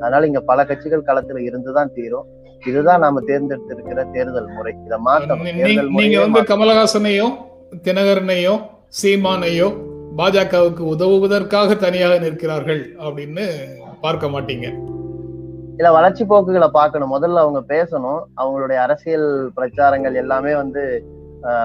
அதனால 0.00 0.26
இங்க 0.30 0.40
பல 0.50 0.64
கட்சிகள் 0.70 1.08
களத்துல 1.08 1.42
இருந்துதான் 1.48 1.92
தீரும். 1.96 2.28
இதுதான் 2.70 3.02
நாம 3.04 3.22
தேர்ந்தெடுத்திருக்கிற 3.28 4.00
தேர்தல் 4.16 4.50
முறை. 4.56 4.74
இதை 4.86 4.98
தேர்தல் 5.60 5.90
நீங்க 6.00 6.18
வந்து 6.24 6.42
கமலஹாசனையோ 6.50 7.28
தினகரனையோ 7.86 8.54
சீமானையோ 9.00 9.68
பாஜகவுக்கு 10.18 10.82
உதவுவதற்காக 10.94 11.76
தனியாக 11.84 12.16
நிற்கிறார்கள் 12.24 12.82
அப்படின்னு 13.06 13.44
பார்க்க 14.04 14.32
மாட்டீங்க. 14.34 14.66
இல்ல 15.78 15.90
வளர்ச்சி 15.96 16.24
போக்குகளை 16.30 16.68
பார்க்கணும். 16.78 17.12
முதல்ல 17.14 17.42
அவங்க 17.44 17.60
பேசணும். 17.74 18.20
அவங்களுடைய 18.40 18.78
அரசியல் 18.86 19.28
பிரச்சாரங்கள் 19.56 20.16
எல்லாமே 20.22 20.52
வந்து 20.62 20.82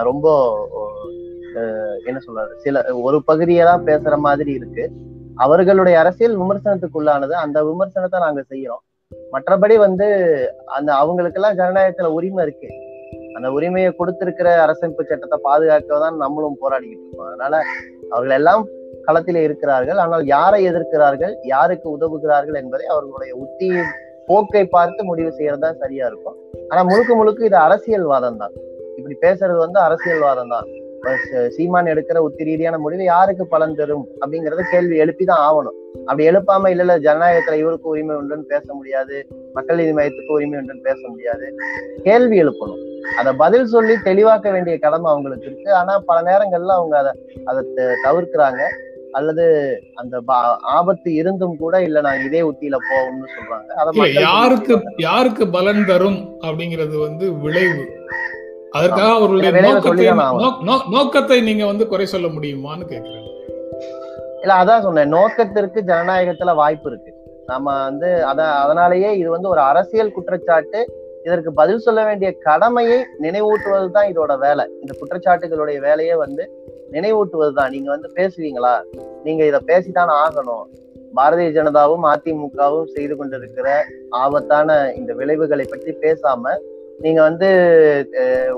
ரொம்ப 0.10 0.28
என்ன 2.10 2.20
சொல்றது 2.26 2.54
சில 2.66 2.84
ஒரு 3.08 3.18
பகுதியை 3.30 3.64
தான் 3.70 3.86
பேசுற 3.90 4.16
மாதிரி 4.28 4.52
இருக்கு. 4.60 4.86
அவர்களுடைய 5.46 5.96
அரசியல் 6.04 6.40
விமர்சனத்துக்குள்ளானது 6.42 7.34
அந்த 7.44 7.58
விமர்சனத்தை 7.70 8.20
நாங்க 8.26 8.44
செய்யறோம். 8.52 8.84
மற்றபடி 9.34 9.76
வந்து 9.86 10.08
அந்த 10.78 10.90
அவங்களுக்கு 11.02 11.40
எல்லாம் 11.40 11.58
ஜனநாயகத்துல 11.60 12.10
உரிமை 12.18 12.42
இருக்கு. 12.46 12.70
அந்த 13.36 13.48
உரிமையை 13.58 13.90
கொடுத்திருக்கிற 13.98 14.50
அரசமைப்பு 14.64 15.04
சட்டத்தை 15.10 15.38
பாதுகாக்க 15.48 16.00
தான் 16.06 16.18
நம்மளும் 16.24 16.60
போராடிக்கிட்டு 16.62 17.06
இருக்கோம். 17.06 17.30
அதனால 17.32 17.54
அவர்கள் 18.14 18.38
எல்லாம் 18.40 18.64
களத்திலே 19.08 19.42
இருக்கிறார்கள். 19.48 20.00
ஆனால் 20.04 20.24
யாரை 20.36 20.60
எதிர்க்கிறார்கள் 20.70 21.34
யாருக்கு 21.54 21.88
உதவுகிறார்கள் 21.96 22.60
என்பதை 22.62 22.86
அவர்களுடைய 22.94 23.34
உத்தி 23.44 23.70
போக்கை 24.30 24.64
பார்த்து 24.76 25.02
முடிவு 25.10 25.32
செய்யறதா 25.38 25.70
சரியா 25.84 26.06
இருக்கும். 26.12 26.38
ஆனா 26.72 26.82
முழுக்க 26.90 27.12
முழுக்க 27.20 27.50
இது 27.50 27.58
அரசியல்வாதம் 27.66 28.42
தான். 28.42 28.56
இப்படி 28.98 29.16
பேசுறது 29.26 29.60
வந்து 29.66 29.80
அரசியல்வாதம் 29.88 30.54
தான். 30.56 30.68
சீமான் 31.50 31.86
எடுக்கிற 31.86 32.18
உத்தி 32.18 32.44
ரீதியான 32.44 32.78
முடிவு 32.78 33.04
யாருக்கு 33.04 33.48
பலன் 33.48 33.76
தரும் 33.76 34.08
அப்படிங்கறத 34.22 34.62
கேள்வி 34.72 35.00
எழுப்பிதான் 35.00 35.40
ஆகணும். 35.40 36.02
அப்படி 36.06 36.30
எழுப்பாம 36.30 36.70
இல்ல 36.70 36.96
இல்ல 36.96 37.00
ஜனநாயகத்துல 37.00 37.54
இவருக்கு 37.54 37.90
உரிமை 37.90 38.16
உண்டுன்னு 38.16 38.42
பேச 38.42 38.74
முடியாது. 38.74 39.28
மக்கள் 39.54 39.76
நீதி 39.76 39.92
மையத்துக்கு 39.92 40.32
உரிமை 40.32 40.60
உண்டுன்னு 40.60 40.82
பேச 40.82 41.08
முடியாது. 41.08 41.56
கேள்வி 42.04 42.44
எழுப்பணும். 42.44 43.02
அதை 43.18 43.34
பதில் 43.34 43.66
சொல்லி 43.66 43.94
தெளிவாக்க 43.94 44.52
வேண்டிய 44.52 44.80
கடமை 44.80 45.12
அவங்களுக்கு 45.12 45.46
இருக்கு. 45.46 45.74
ஆனா 45.74 46.00
பல 46.00 46.38
நேரங்கள்ல 46.38 46.66
அவங்க 46.66 46.98
அதை 46.98 47.12
அதை 47.46 47.74
தவிர்க்கிறாங்க. 48.04 48.62
அல்லது 49.12 49.80
அந்த 49.94 50.18
பா- 50.18 50.58
ஆபத்து 50.60 51.14
இருந்தும் 51.14 51.58
கூட 51.58 51.82
இல்ல 51.82 52.02
நான் 52.02 52.26
இதே 52.26 52.42
உத்தியில 52.42 52.78
போகும்னு 52.92 53.26
சொல்றாங்க. 53.26 53.84
யாருக்கு. 54.20 54.82
யாருக்கு 54.98 55.48
பலன் 55.48 55.86
தரும் 55.86 56.42
அப்படிங்கிறது 56.42 57.00
வந்து 57.00 57.34
விளைவு. 57.34 57.86
அதற்காக 58.78 59.14
விளைவை 59.26 59.62
நோக்கத்தை 60.96 61.38
நீங்க 61.42 61.66
வந்து 61.66 61.88
குறை 61.88 62.06
சொல்ல 62.14 62.28
முடியுமான்னு 62.28 62.86
கேக்குறேன். 62.94 63.26
இல்ல 64.42 64.54
அதான் 64.62 64.86
சொன்னேன். 64.86 65.12
நோக்கத்திற்கு 65.18 65.80
ஜனநாயகத்துல 65.92 66.56
வாய்ப்பு 66.62 66.90
இருக்கு. 66.92 67.12
நம்ம 67.52 67.68
வந்து 67.84 68.10
அத 68.26 68.40
அதனாலேயே 68.64 69.10
இது 69.18 69.30
வந்து 69.30 69.50
ஒரு 69.50 69.62
அரசியல் 69.70 70.16
குற்றச்சாட்டு. 70.16 70.80
இதற்கு 71.28 71.52
பதில் 71.54 71.84
சொல்ல 71.86 72.02
வேண்டிய 72.04 72.30
கடமையை 72.48 72.98
நினைவூட்டுவது 73.24 73.88
தான் 73.92 74.10
இதோட 74.12 74.34
வேலை. 74.46 74.66
இந்த 74.82 74.92
குற்றச்சாட்டுகளுடைய 75.00 75.78
வேலையே 75.88 76.16
வந்து 76.16 76.44
நினைவூட்டுவது 76.92 77.54
தான் 77.54 77.74
நீங்க 77.76 77.90
வந்து 77.96 78.10
பேசுவீங்களா? 78.20 78.76
நீங்க 79.24 79.42
இத 79.46 79.58
பேசித்தான் 79.72 80.12
ஆகணும். 80.24 80.66
பாரதிய 81.18 81.50
ஜனதாவும் 81.58 82.06
அதிமுகவும் 82.14 82.90
செய்து 82.96 83.14
கொண்டிருக்கிற 83.16 83.68
ஆபத்தான 84.24 84.94
இந்த 84.96 85.12
விளைவுகளை 85.14 85.66
பற்றி 85.70 85.92
பேசாம 86.06 86.54
நீங்க 87.04 87.20
வந்து 87.28 87.48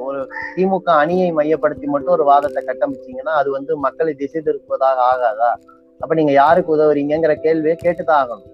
ஒரு 0.05 0.19
திமுக 0.55 0.89
அணியை 1.01 1.27
மையப்படுத்தி 1.31 1.87
மட்டும் 1.93 2.15
ஒரு 2.17 2.25
வாதத்தை 2.29 2.61
கட்டமைச்சீங்கன்னா 2.67 3.33
அது 3.41 3.49
வந்து 3.57 3.71
மக்களை 3.85 4.13
திசை 4.13 4.41
திருப்புவதாக 4.45 4.99
ஆகாதா? 5.11 5.49
அப்ப 6.01 6.11
நீங்க 6.19 6.33
யாருக்கு 6.41 6.75
உதவுறீங்கங்கிற 6.75 7.33
கேள்வியை 7.45 7.75
கேட்டுதான் 7.83 8.19
ஆகணும். 8.21 8.47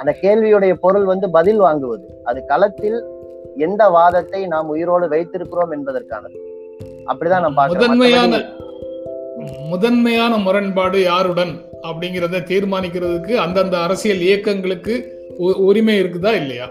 அந்த 0.00 0.12
கேள்வியுடைய 0.22 0.72
பொருள் 0.84 1.06
வந்து 1.12 1.26
பதில் 1.30 1.60
வாங்குவது. 1.60 2.06
அது 2.24 2.40
களத்தில் 2.44 2.98
எந்த 3.66 3.82
வாதத்தை 3.96 4.40
நாம் 4.46 4.72
உயிரோடு 4.74 5.06
வைத்திருக்கிறோம் 5.14 5.72
என்பதற்கானது. 5.78 6.38
அப்படிதான் 7.10 7.44
நான் 7.46 7.58
பார்க்கிறேன். 7.60 7.90
முதன்மையான 7.92 8.42
முதன்மையான 9.70 10.32
முரண்பாடு 10.46 10.98
யாருடன் 11.02 11.52
அப்படிங்கறத 11.88 12.40
தீர்மானிக்கிறதுக்கு 12.50 13.34
அந்தந்த 13.44 13.76
அரசியல் 13.86 14.22
இயக்கங்களுக்கு 14.26 14.94
உரிமை 15.68 15.94
இருக்குதா 16.02 16.32
இல்லையா? 16.40 16.66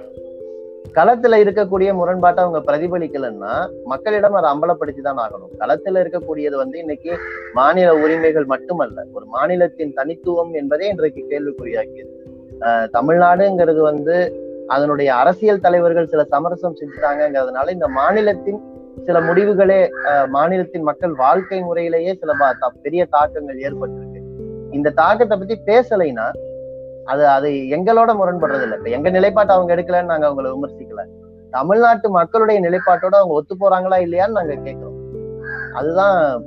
களத்துல 0.95 1.35
இருக்கக்கூடிய 1.43 1.93
முரண்பாட்டை 1.93 2.43
அவங்க 2.43 2.59
பிரதிபலிக்கலன்னா 2.59 3.51
மக்களிடம் 3.83 4.33
அதை 4.33 4.49
அம்பலப்படுத்தி 4.51 5.01
தான் 5.01 5.17
ஆகணும். 5.17 5.51
களத்துல 5.59 6.01
இருக்கக்கூடியது 6.03 6.55
வந்து 6.55 6.79
இன்னைக்கு 6.79 7.11
மாநில 7.53 7.95
உரிமைகள் 7.95 8.45
மட்டுமல்ல 8.45 9.05
ஒரு 9.13 9.25
மாநிலத்தின் 9.25 9.93
தனித்துவம் 9.93 10.53
என்பதே 10.53 10.87
இன்றைக்கு 10.87 11.27
கேள்விக்குறியாக்கியது 11.29 12.09
தமிழ்நாடுங்கிறது 12.91 13.81
வந்து 13.81 14.15
அதனுடைய 14.67 15.15
அரசியல் 15.15 15.59
தலைவர்கள் 15.59 16.07
சில 16.07 16.23
சமரசம் 16.23 16.77
செஞ்சுட்டாங்கிறதுனால 16.81 17.71
இந்த 17.71 17.87
மாநிலத்தின் 17.91 18.59
சில 19.03 19.19
முடிவுகளே 19.21 19.79
மாநிலத்தின் 20.29 20.81
மக்கள் 20.81 21.13
வாழ்க்கை 21.15 21.61
முறையிலேயே 21.61 22.13
சில 22.15 22.31
த- 22.59 22.73
பெரிய 22.81 23.05
தாக்கங்கள் 23.09 23.61
ஏற்பட்டிருக்கு. 23.61 24.19
இந்த 24.71 24.89
தாக்கத்தை 24.91 25.37
பத்தி 25.37 25.55
பேசலைன்னா 25.65 26.25
அது 27.05 27.27
அது 27.27 27.51
எங்களோட 27.51 28.11
முரண்படுறது 28.19 28.61
இல்லை. 28.61 28.77
இப்ப 28.77 28.89
எங்க 28.89 29.09
நிலைப்பாட்டை 29.09 29.55
அவங்க 29.55 29.75
எடுக்கலன்னு 29.75 30.03
நாங்க 30.03 30.29
அவங்கள 30.29 30.55
விமர்சிக்கல. 30.55 31.05
தமிழ்நாட்டு 31.49 32.09
மக்களுடைய 32.09 32.61
நிலைப்பாட்டோட 32.61 33.15
அவங்க 33.15 33.33
ஒத்து 33.33 33.55
போறாங்களா 33.55 33.97
இல்லையான்னு 34.05 34.27
நாங்க 34.27 34.55
கேட்கிறோம் 34.55 34.97
அதுதான் 35.73 36.43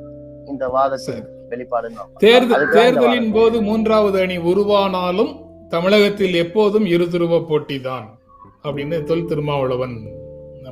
இந்த 0.47 0.69
வாதத்தின் 0.69 1.33
நான் 1.71 2.13
தேர்தல் 2.17 2.69
தேர்தலின் 2.69 3.33
போது 3.33 3.63
மூன்றாவது 3.63 4.21
அணி 4.21 4.39
உருவானாலும் 4.39 5.43
தமிழகத்தில் 5.69 6.35
எப்போதும் 6.35 6.85
இருதுருவ 6.85 7.41
போட்டிதான் 7.49 8.07
அப்படின்னு 8.65 9.05
தொல் 9.05 9.25
திருமாவளவன் 9.25 9.95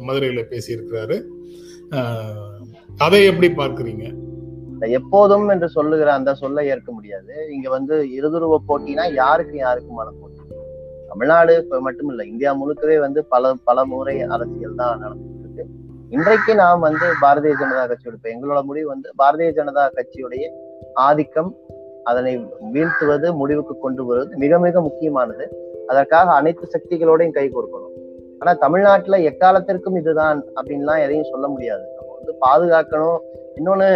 மதுரையில 0.09 0.43
பேசியிருக்கிறாரு. 0.51 1.23
அதை 2.97 3.25
எப்படி 3.25 3.49
பார்க்கறீங்க? 3.49 4.22
இந்த 4.83 4.95
எப்போதும் 4.99 5.49
என்று 5.49 5.67
சொல்லுகிற 5.75 6.09
அந்த 6.13 6.31
சொல்லை 6.35 6.63
ஏற்க 6.73 6.89
முடியாது. 6.93 7.35
இங்க 7.55 7.67
வந்து 7.75 7.95
இருதுருவ 8.17 8.55
போட்டினா 8.69 9.05
யாருக்கு 9.19 9.57
யாருக்குமான 9.59 10.09
போட்டி? 10.21 10.41
தமிழ்நாடு 11.11 11.53
மட்டும் 11.87 12.09
இல்ல 12.13 12.25
இந்தியா 12.31 12.51
முழுக்கவே 12.61 12.97
வந்து 12.99 13.21
பல 13.25 13.53
பல 13.69 13.85
முறை 13.91 14.15
அரசியல் 14.37 14.75
தான் 14.81 15.03
நடந்துட்டு 15.03 15.43
இருக்கு 15.43 15.65
இன்றைக்கு 16.17 16.55
நாம் 16.63 16.83
வந்து 16.87 17.07
பாரதிய 17.21 17.53
ஜனதா 17.61 17.85
கட்சியோட 17.91 18.17
இப்போ 18.19 18.31
எங்களோட 18.35 18.63
முடிவு 18.71 18.89
வந்து 18.89 19.11
பாரதிய 19.23 19.51
ஜனதா 19.59 19.85
கட்சியுடைய 19.99 20.49
ஆதிக்கம் 21.07 21.53
அதனை 22.05 22.33
வீழ்த்துவது 22.75 23.31
முடிவுக்கு 23.43 23.77
கொண்டு 23.85 24.05
வருவது 24.09 24.43
மிக 24.45 24.59
மிக 24.67 24.83
முக்கியமானது. 24.89 25.47
அதற்காக 25.87 26.33
அனைத்து 26.41 26.73
சக்திகளோடையும் 26.75 27.37
கை 27.39 27.47
கொடுக்கணும் 27.51 27.95
ஆனா 28.41 28.55
தமிழ்நாட்டுல 28.65 29.23
எக்காலத்திற்கும் 29.31 30.01
இதுதான் 30.03 30.41
அப்படின்லாம் 30.59 31.05
எதையும் 31.07 31.31
சொல்ல 31.31 31.47
முடியாது. 31.49 31.87
நம்ம 31.97 32.11
வந்து 32.19 32.35
பாதுகாக்கணும். 32.47 33.21
இன்னொன்னு 33.61 33.91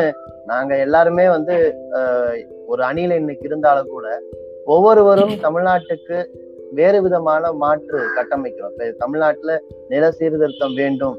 நாங்க 0.51 0.73
எல்லாருமே 0.85 1.25
வந்து 1.37 1.55
ஒரு 2.73 2.83
அணியில 2.89 3.17
இன்னைக்கு 3.23 3.45
இருந்தாலும் 3.49 3.93
கூட 3.95 4.09
ஒவ்வொருவரும் 4.75 5.35
தமிழ்நாட்டுக்கு 5.47 6.19
வேறு 6.79 6.99
விதமான 7.05 7.53
மாற்று 7.63 7.99
கட்டமைக்கிறோம். 8.17 8.73
இப்ப 8.75 8.91
தமிழ்நாட்டுல 9.03 9.53
நில 9.93 10.05
சீர்திருத்தம் 10.19 10.77
வேண்டும் 10.81 11.17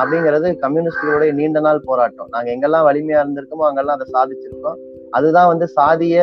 அப்படிங்கிறது 0.00 0.48
கம்யூனிஸ்டுகளுடைய 0.64 1.30
நீண்ட 1.38 1.60
நாள் 1.66 1.86
போராட்டம். 1.88 2.28
நாங்க 2.34 2.48
எங்கெல்லாம் 2.54 2.86
வலிமையா 2.88 3.22
இருந்திருக்கோமோ 3.22 3.66
அங்கெல்லாம் 3.68 3.96
அதை 3.98 4.06
சாதிச்சிருக்கோம். 4.16 4.78
அதுதான் 5.16 5.50
வந்து 5.52 5.66
சாதிய 5.78 6.16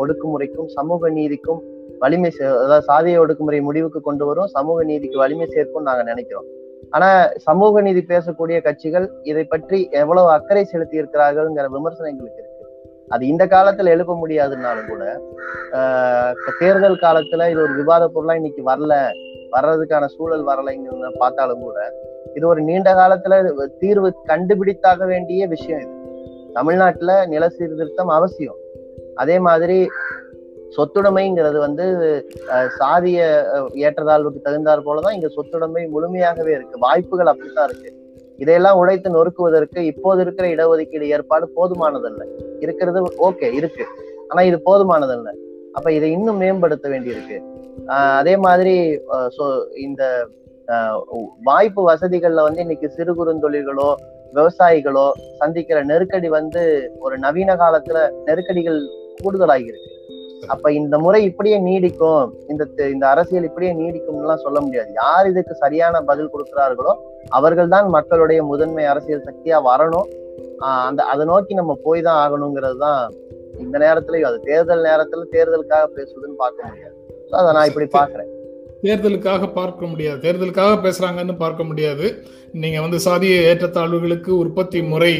ஒடுக்குமுறைக்கும் 0.00 0.70
சமூக 0.76 1.10
நீதிக்கும் 1.18 1.60
வலிமை 2.02 2.30
அதாவது 2.62 2.86
சாதிய 2.90 3.20
ஒடுக்குமுறை 3.22 3.60
முடிவுக்கு 3.68 4.00
கொண்டு 4.08 4.24
வரும் 4.30 4.50
சமூக 4.56 4.78
நீதிக்கு 4.90 5.18
வலிமை 5.24 5.46
சேர்க்கும் 5.54 5.86
நாங்க 5.88 6.02
நினைக்கிறோம். 6.10 6.48
ஆனா 6.90 7.28
சமூக 7.36 7.80
நீதி 7.80 8.04
பேசக்கூடிய 8.08 8.62
கட்சிகள் 8.62 9.10
இதை 9.22 9.44
பற்றி 9.44 9.88
எவ்வளவு 9.90 10.30
அக்கறை 10.30 10.64
செலுத்தி 10.64 11.00
இருக்கிறார்கள்ங்கிற 11.00 11.66
விமர்சனம் 11.68 12.10
எங்களுக்கு 12.10 12.38
இருக்கு. 12.38 12.52
அது 13.08 13.26
இந்த 13.26 13.46
காலத்துல 13.46 13.88
எழுப்ப 13.88 14.26
முடியாதுனாலும் 14.26 14.86
கூட 14.86 15.20
ஆஹ் 15.72 16.32
தேர்தல் 16.58 17.02
காலத்துல 17.02 17.50
இது 17.50 17.62
ஒரு 17.62 17.74
விவாத 17.74 18.08
பொருளா 18.08 18.34
இன்னைக்கு 18.34 18.62
வரல 18.62 18.94
வர்றதுக்கான 19.52 20.04
சூழல் 20.06 20.46
வரலைங்கிறத 20.46 21.10
பார்த்தாலும் 21.18 21.60
கூட 21.60 21.78
இது 22.34 22.48
ஒரு 22.48 22.62
நீண்ட 22.62 22.92
காலத்துல 22.92 23.34
தீர்வு 23.78 24.14
கண்டுபிடித்தாக 24.28 25.06
வேண்டிய 25.06 25.46
விஷயம் 25.46 25.80
இது. 25.80 25.92
தமிழ்நாட்டுல 26.52 27.26
நில 27.26 27.48
சீர்திருத்தம் 27.48 28.08
அவசியம். 28.08 28.56
அதே 29.14 29.38
மாதிரி 29.38 29.90
சொத்துடைமைங்கிறது 30.76 31.58
வந்து 31.58 31.84
அஹ், 32.50 32.68
சாதிய 32.78 33.20
ஏற்றதாழ்வுக்கு 33.80 34.40
தகுந்தாற் 34.44 34.84
போலதான் 34.84 35.10
இங்க 35.10 35.28
சொத்துடைமை 35.28 35.88
முழுமையாகவே 35.90 36.52
இருக்கு. 36.52 36.78
வாய்ப்புகள் 36.78 37.26
அப்படித்தான் 37.26 37.68
இருக்கு. 37.68 37.90
இதையெல்லாம் 38.38 38.78
உடைத்து 38.78 39.10
நொறுக்குவதற்கு 39.10 39.78
இப்போது 39.82 40.22
இருக்கிற 40.22 40.46
இடஒதுக்கீடு 40.48 41.02
ஏற்பாடு 41.08 41.52
போதுமானதல்ல. 41.56 42.22
இருக்கிறது 42.60 43.00
ஓகே 43.18 43.52
இருக்கு. 43.52 43.84
ஆனா 44.28 44.42
இது 44.42 44.62
போதுமானதல்ல. 44.66 45.28
அப்ப 45.74 45.92
இதை 45.92 46.10
இன்னும் 46.10 46.36
மேம்படுத்த 46.36 46.88
வேண்டியிருக்கு. 46.88 47.38
ஆஹ் 47.88 48.16
அதே 48.16 48.36
மாதிரி 48.36 48.74
இந்த 49.78 50.02
ஆஹ், 50.68 51.00
வாய்ப்பு 51.42 51.88
வசதிகள்ல 51.88 52.42
வந்து 52.42 52.60
இன்னைக்கு 52.60 52.90
சிறு 52.90 53.12
குறுந்தொழில்களோ 53.14 53.90
விவசாயிகளோ 54.34 55.04
சந்திக்கிற 55.36 55.82
நெருக்கடி 55.84 56.28
வந்து 56.28 56.62
ஒரு 56.98 57.18
நவீன 57.18 57.56
காலத்துல 57.56 57.98
நெருக்கடிகள் 58.24 58.80
கூடுதலாகிருக்கு 59.22 59.92
அப்ப 60.52 60.72
இந்த 60.80 60.94
முறை 61.04 61.20
இப்படியே 61.28 61.56
நீடிக்கும் 61.66 62.24
இந்த 62.52 62.64
இந்த 62.94 63.04
அரசியல் 63.12 63.48
இப்படியே 63.48 63.72
நீடிக்கும்லாம் 63.80 64.44
சொல்ல 64.44 64.58
முடியாது. 64.66 64.90
யார் 65.02 65.30
இதுக்கு 65.32 65.54
சரியான 65.64 66.02
பதில் 66.10 66.32
கொடுக்கிறார்களோ 66.34 66.92
அவர்கள் 67.38 67.72
தான் 67.74 67.88
மக்களுடைய 67.96 68.40
முதன்மை 68.50 68.84
அரசியல் 68.92 69.26
சக்தியா 69.28 69.58
வரணும். 69.70 70.08
அந்த 70.88 71.00
அதை 71.12 71.24
நோக்கி 71.30 71.54
நம்ம 71.60 71.72
போய் 71.86 72.06
தான் 72.08 72.20
ஆகணுங்கிறது 72.24 72.78
தான் 72.86 73.00
இந்த 73.64 73.76
நேரத்துலயும் 73.84 74.28
அது 74.30 74.38
தேர்தல் 74.48 74.86
நேரத்துல 74.90 75.26
தேர்தலுக்காக 75.34 75.86
பேசுவதுன்னு 75.98 76.40
பார்க்க 76.44 76.68
முடியாது. 76.70 76.94
அதை 77.40 77.50
நான் 77.58 77.70
இப்படி 77.72 77.88
பாக்குறேன் 77.98 78.30
தேர்தலுக்காக 78.86 79.44
பார்க்க 79.58 79.90
முடியாது. 79.92 80.18
தேர்தலுக்காக 80.24 80.74
பேசுறாங்கன்னு 80.86 81.34
பார்க்க 81.44 81.68
முடியாது. 81.70 82.06
நீங்க 82.62 82.78
வந்து 82.84 82.98
சாதிய 83.06 83.36
ஏற்றத்தாழ்வுகளுக்கு 83.50 84.32
உற்பத்தி 84.42 84.80
முறை 84.92 85.12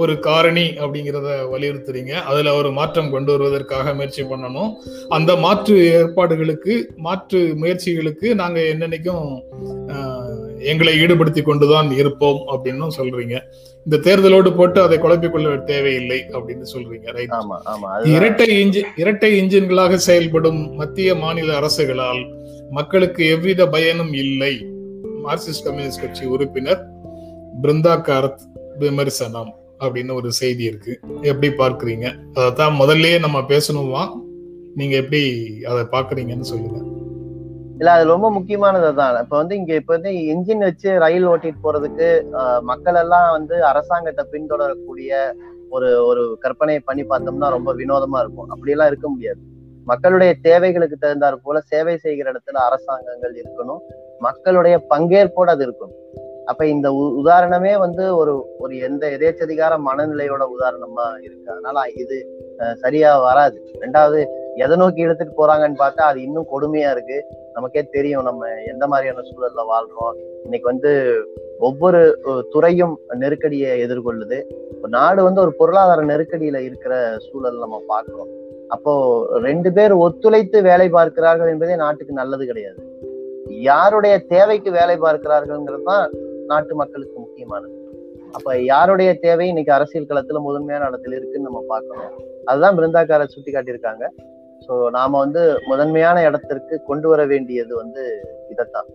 ஒரு 0.00 0.14
காரணி 0.26 0.64
அப்படிங்கிறத 0.84 1.28
வலியுறுத்துறீங்க. 1.52 2.14
அதுல 2.30 2.54
ஒரு 2.54 2.70
மாற்றம் 2.78 3.10
கொண்டு 3.14 3.30
வருவதற்காக 3.32 3.94
முயற்சி 3.94 4.22
பண்ணணும். 4.22 4.70
அந்த 5.08 5.30
மாற்று 5.44 5.76
ஏற்பாடுகளுக்கு 5.92 6.74
மாற்று 7.06 7.40
முயற்சிகளுக்கு 7.62 8.34
நாங்க 8.42 8.60
என்னன்னைக்கும் 8.72 9.28
எங்களை 10.72 10.92
ஈடுபடுத்தி 11.00 11.42
கொண்டுதான் 11.42 11.90
இருப்போம் 12.00 12.40
அப்படின்னு 12.52 12.88
சொல்றீங்க. 12.98 13.36
இந்த 13.86 13.96
தேர்தலோடு 14.06 14.50
போட்டு 14.56 14.78
அதை 14.82 14.96
குழப்பிக் 14.98 15.32
கொள்ள 15.32 15.56
தேவையில்லை 15.72 16.18
அப்படின்னு 16.32 16.66
சொல்றீங்க 16.74 17.12
ரைட் 17.16 17.34
இரட்டை 18.14 18.48
இன்ஜின் 18.62 18.90
இரட்டை 18.96 19.30
இன்ஜின்களாக 19.40 19.94
செயல்படும் 20.08 20.60
மத்திய 20.80 21.14
மாநில 21.24 21.58
அரசுகளால் 21.60 22.22
மக்களுக்கு 22.78 23.22
எவ்வித 23.34 23.68
பயனும் 23.76 24.12
இல்லை. 24.24 24.54
மார்க்சிஸ்ட் 25.26 25.66
கம்யூனிஸ்ட் 25.66 26.02
கட்சி 26.04 26.24
உறுப்பினர் 26.34 26.82
பிருந்தா 27.62 27.94
காரத் 28.08 28.42
விமர்சனம். 28.78 29.52
அப்படின்னு 29.84 30.12
ஒரு 30.20 30.28
செய்தி 30.40 30.64
இருக்கு. 30.70 30.92
எப்படி 31.30 31.48
பார்க்குறீங்க? 31.62 32.06
அதைத்தான் 32.36 32.78
முதல்லயே 32.80 33.16
நம்ம 33.24 33.38
பேசணுமா? 33.52 34.02
நீங்க 34.80 34.94
எப்படி 35.02 35.22
அதை 35.70 35.82
பாக்குறீங்கன்னு 35.94 36.50
சொல்லுங்க. 36.52 36.78
இல்ல 37.80 37.90
அது 37.94 38.04
ரொம்ப 38.12 38.28
முக்கியமானது 38.36 38.90
தான் 38.98 39.18
இப்ப 39.22 39.36
வந்து 39.40 39.54
இங்க 39.60 39.72
இப்ப 39.80 39.92
வந்து 39.96 40.12
என்ஜின் 40.32 40.64
வச்சு 40.66 40.88
ரயில் 41.04 41.26
ஓட்டிட்டு 41.32 41.64
போறதுக்கு 41.64 42.08
மக்கள் 42.70 42.98
எல்லாம் 43.02 43.28
வந்து 43.36 43.56
அரசாங்கத்தை 43.70 44.24
பின்தொடரக்கூடிய 44.32 45.10
ஒரு 45.76 45.88
ஒரு 46.06 46.22
கற்பனையை 46.44 46.80
பண்ணி 46.88 47.04
பார்த்தோம்னா 47.10 47.48
ரொம்ப 47.56 47.70
வினோதமா 47.80 48.18
இருக்கும். 48.24 48.48
அப்படியெல்லாம் 48.54 48.90
இருக்க 48.92 49.08
முடியாது. 49.08 49.40
மக்களுடைய 49.90 50.32
தேவைகளுக்கு 50.46 50.96
தகுந்தாற் 51.00 51.44
போல 51.46 51.60
சேவை 51.72 51.96
செய்கிற 52.04 52.26
இடத்துல 52.32 52.62
அரசாங்கங்கள் 52.68 53.34
இருக்கணும். 53.42 53.82
மக்களுடைய 54.26 54.76
பங்கேற்போடு 54.92 55.50
அது 55.54 55.64
இருக்கணும். 55.66 55.98
அப்ப 56.46 56.66
இந்த 56.66 56.92
உ- 56.92 57.24
உதாரணமே 57.24 57.78
வந்து 57.78 58.16
ஒரு 58.16 58.46
ஒரு 58.58 58.78
எந்த 58.78 59.08
எதேச்சதிகார 59.08 59.78
மனநிலையோட 59.90 60.44
உதாரணமா 60.58 61.22
இருக்கு. 61.22 61.50
அதனால 61.50 61.80
இது 61.94 62.44
அஹ், 62.58 62.72
சரியா 62.72 63.20
வராது. 63.20 63.74
ரெண்டாவது 63.80 64.26
எதை 64.54 64.76
நோக்கி 64.76 65.00
எடுத்துட்டு 65.02 65.46
போறாங்கன்னு 65.46 65.74
பார்த்தா 65.78 66.06
அது 66.10 66.22
இன்னும் 66.22 66.46
கொடுமையா 66.52 66.90
இருக்கு. 66.90 67.24
நமக்கே 67.52 67.82
தெரியும் 67.82 68.22
நம்ம 68.22 68.46
எந்த 68.66 68.86
மாதிரியான 68.86 69.20
சூழல்ல 69.20 69.60
வாழ்றோம். 69.72 70.14
இன்னைக்கு 70.42 70.68
வந்து 70.68 71.22
ஒவ்வொரு 71.58 72.20
துறையும் 72.50 72.98
நெருக்கடியை 73.08 73.84
எதிர்கொள்ளுது. 73.84 74.42
நாடு 74.88 75.22
வந்து 75.22 75.40
ஒரு 75.40 75.54
பொருளாதார 75.54 76.02
நெருக்கடியில 76.02 76.56
இருக்கிற 76.56 77.16
சூழல் 77.32 77.58
நம்ம 77.58 77.82
பார்க்கிறோம். 77.86 78.28
அப்போ 78.68 78.92
ரெண்டு 79.38 79.72
பேர் 79.72 79.92
ஒத்துழைத்து 79.92 80.62
வேலை 80.62 80.88
பார்க்கிறார்கள் 80.88 81.48
என்பதே 81.48 81.76
நாட்டுக்கு 81.76 82.14
நல்லது 82.14 82.46
கிடையாது. 82.46 82.94
யாருடைய 83.48 84.18
தேவைக்கு 84.18 84.70
வேலை 84.70 84.96
பார்க்கிறார்கள்ங்கிறது 84.96 85.82
தான் 85.84 86.10
நாட்டு 86.50 86.74
மக்களுக்கு 86.80 87.16
முக்கியமானது. 87.24 87.74
அப்ப 88.36 88.54
யாருடைய 88.72 89.10
தேவை 89.24 89.46
இன்னைக்கு 89.50 89.72
அரசியல் 89.76 90.08
களத்துல 90.10 90.40
முதன்மையான 90.46 90.88
இடத்துல 90.90 91.18
இருக்குன்னு 91.18 91.48
நம்ம 91.48 91.62
பார்க்கணும். 91.72 92.14
அதுதான் 92.50 92.76
பிருந்தாக்கார 92.78 93.26
சுட்டி 93.34 93.50
காட்டியிருக்காங்க 93.52 94.04
சோ 94.66 94.74
நாம 94.96 95.18
வந்து 95.24 95.42
முதன்மையான 95.70 96.22
இடத்திற்கு 96.28 96.74
கொண்டு 96.88 97.06
வர 97.10 97.22
வேண்டியது 97.32 97.72
வந்து 97.80 98.02
இதைத்தான். 98.52 98.88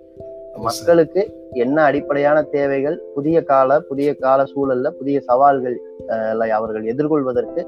மக்களுக்கு 0.65 1.21
என்ன 1.63 1.77
அடிப்படையான 1.89 2.37
தேவைகள் 2.55 2.97
புதிய 3.15 3.37
கால 3.51 3.79
புதிய 3.89 4.09
கால 4.23 4.39
சூழல்ல 4.51 4.87
புதிய 4.99 5.17
சவால்கள் 5.29 5.77
அவர்கள் 6.57 6.85
எதிர்கொள்வதற்கு 6.93 7.61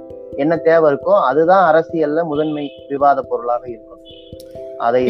என்ன 0.43 0.53
தேவை 0.67 0.87
இருக்கோ 0.91 1.13
அதுதான் 1.29 1.63
அரசியல்ல 1.71 2.23
முதன்மை 2.31 2.65
விவாத 2.91 3.21
பொருளாக 3.31 3.63
இருக்கும். 3.75 4.01
அதை 4.87 5.01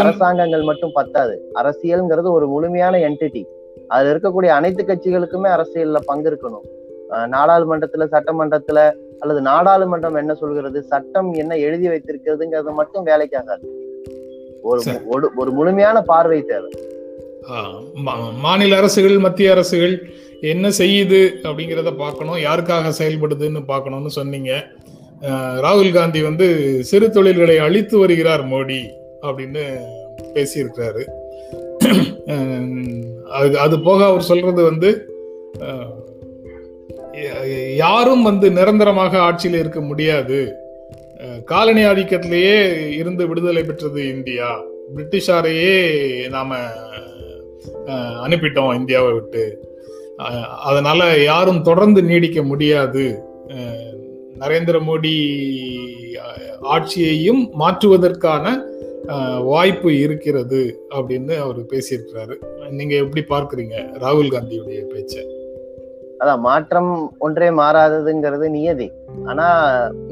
அரசாங்கங்கள் 0.00 0.68
மட்டும் 0.70 0.96
பத்தாது. 0.98 1.34
அரசியல்ங்கிறது 1.60 2.28
ஒரு 2.38 2.48
முழுமையான 2.54 2.98
என்டிட்டி 3.08 3.42
அதுல 3.88 4.16
இருக்கக்கூடிய 4.16 4.46
அனைத்து 4.46 4.84
கட்சிகளுக்குமே 4.84 5.48
அரசியல்ல 5.48 6.00
பங்கு 6.06 6.38
இருக்கணும். 6.38 6.76
நாடாளுமன்றத்துல 7.10 8.06
சட்டமன்றத்துல 8.12 8.92
அல்லது 9.18 9.42
நாடாளுமன்றம் 9.42 10.16
என்ன 10.16 10.34
சொல்கிறது 10.34 10.82
சட்டம் 10.82 11.32
என்ன 11.32 11.56
எழுதி 11.56 11.88
வைத்திருக்கிறதுங்கிறது 11.88 12.72
மட்டும் 12.72 13.06
வேலைக்காகாது 13.06 13.66
ஒரு. 14.62 14.82
ஒரு- 14.86 15.50
முழுமையான 15.50 16.00
பார்வை 16.00 16.42
தேவை. 16.42 16.70
மாநில 18.40 18.76
அரசுகள் 18.76 19.18
மத்திய 19.18 19.50
அரசுகள் 19.50 20.10
என்ன 20.40 20.68
செய்யுது 20.68 21.28
அப்படிங்கிறத 21.42 21.96
பார்க்கணும். 21.96 22.36
யாருக்காக 22.36 22.92
செயல்படுதுன்னு 22.98 23.64
பார்க்கணும்னு 23.64 24.10
சொன்னீங்க. 24.10 24.64
ராகுல் 25.62 25.92
காந்தி 25.92 26.22
வந்து 26.22 26.78
சிறு 26.84 27.10
தொழில்களை 27.10 27.58
அழித்து 27.58 27.98
வருகிறார் 27.98 28.44
மோடி 28.44 28.80
அப்படின்னு 29.22 29.62
பேசியிருக்கிறாரு. 30.34 31.08
அது 33.38 33.58
அது 33.64 33.76
போக 33.80 34.00
அவர் 34.06 34.28
சொல்றது 34.30 34.62
வந்து 34.70 34.90
யாரும் 37.76 38.22
வந்து 38.22 38.46
நிரந்தரமாக 38.50 39.18
ஆட்சியில் 39.18 39.60
இருக்க 39.60 39.80
முடியாது. 39.80 40.38
காலனி 41.44 41.82
ஆதிக்கத்திலேயே 41.84 42.58
இருந்து 43.00 43.22
விடுதலை 43.28 43.62
பெற்றது 43.62 44.02
இந்தியா. 44.08 44.50
பிரிட்டிஷாரையே 44.94 45.74
நாம 46.28 46.60
அனுப்பிட்டோம் 48.24 48.76
இந்தியாவை 48.78 49.10
விட்டு. 49.12 49.44
அதனால 50.64 51.00
யாரும் 51.22 51.62
தொடர்ந்து 51.62 52.00
நீடிக்க 52.02 52.42
முடியாது. 52.42 53.04
நரேந்திர 54.42 54.76
மோடி 54.88 55.14
ஆட்சியையும் 56.74 57.42
மாற்றுவதற்கான 57.60 58.46
வாய்ப்பு 59.42 59.98
இருக்கிறது 59.98 60.60
அப்படின்னு 60.94 61.34
அவர் 61.38 61.58
பேசியிருக்கிறாரு. 61.72 62.34
நீங்க 62.70 62.94
எப்படி 62.94 63.22
பார்க்குறீங்க 63.28 63.74
ராகுல் 63.98 64.32
காந்தியுடைய 64.32 64.80
பேச்சை? 64.86 65.22
அதான் 66.20 66.40
மாற்றம் 66.40 66.92
ஒன்றே 67.18 67.50
மாறாததுங்கிறது 67.50 68.48
நியதி. 68.50 68.88
ஆனா 69.26 69.46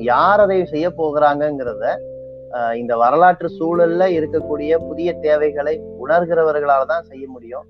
யார் 0.07 0.41
அதை 0.41 0.65
செய்ய 0.67 0.89
போகிறாங்கங்கிறத 0.91 1.87
ஆஹ், 2.53 2.75
இந்த 2.77 2.97
வரலாற்று 2.97 3.49
சூழல்ல 3.59 4.05
இருக்கக்கூடிய 4.17 4.79
புதிய 4.79 5.13
தேவைகளை 5.19 5.73
உணர்கிறவர்களால 6.05 6.87
தான் 6.87 7.03
செய்ய 7.05 7.29
முடியும். 7.29 7.67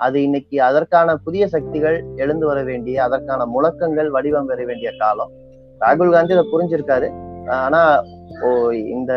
அது 0.00 0.22
இன்னைக்கு 0.22 0.62
அதற்கான 0.62 1.16
புதிய 1.16 1.48
சக்திகள் 1.48 2.04
எழுந்து 2.16 2.46
வர 2.46 2.62
வேண்டிய 2.62 3.02
அதற்கான 3.02 3.46
முழக்கங்கள் 3.46 4.10
வடிவம் 4.10 4.46
பெற 4.46 4.64
வேண்டிய 4.64 4.90
காலம். 4.98 5.32
ராகுல் 5.80 6.12
காந்தி 6.12 6.32
அதை 6.32 6.44
புரிஞ்சிருக்காரு. 6.52 7.08
ஆனா 7.58 7.82
ஓ 8.42 8.48
இந்த 8.70 9.12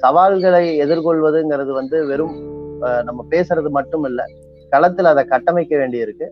சவால்களை 0.00 0.62
எதிர்கொள்வதுங்கிறது 0.78 1.72
வந்து 1.72 2.06
வெறும் 2.06 2.36
ஆஹ், 2.82 3.02
நம்ம 3.02 3.20
பேசுறது 3.30 3.70
மட்டும் 3.70 4.04
இல்ல 4.04 4.20
களத்துல 4.72 5.10
அதை 5.10 5.24
கட்டமைக்க 5.24 5.72
வேண்டியிருக்கு. 5.78 6.26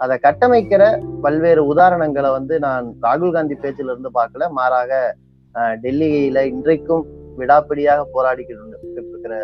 அதை 0.00 0.18
கட்டமைக்கிற 0.18 0.82
பல்வேறு 1.22 1.62
உதாரணங்களை 1.72 2.30
வந்து 2.32 2.54
நான் 2.58 2.86
ராகுல் 3.02 3.32
காந்தி 3.32 3.56
பேச்சில 3.62 3.92
இருந்து 3.92 4.10
பார்க்கல 4.14 4.48
மாறாக 4.52 4.90
அஹ், 5.54 5.76
டெல்லியில 5.82 6.38
இன்றைக்கும் 6.52 7.04
விடாப்பிடியாக 7.38 8.00
போராடிக்கிட்டு 8.12 8.80
இருக்கிற 9.12 9.36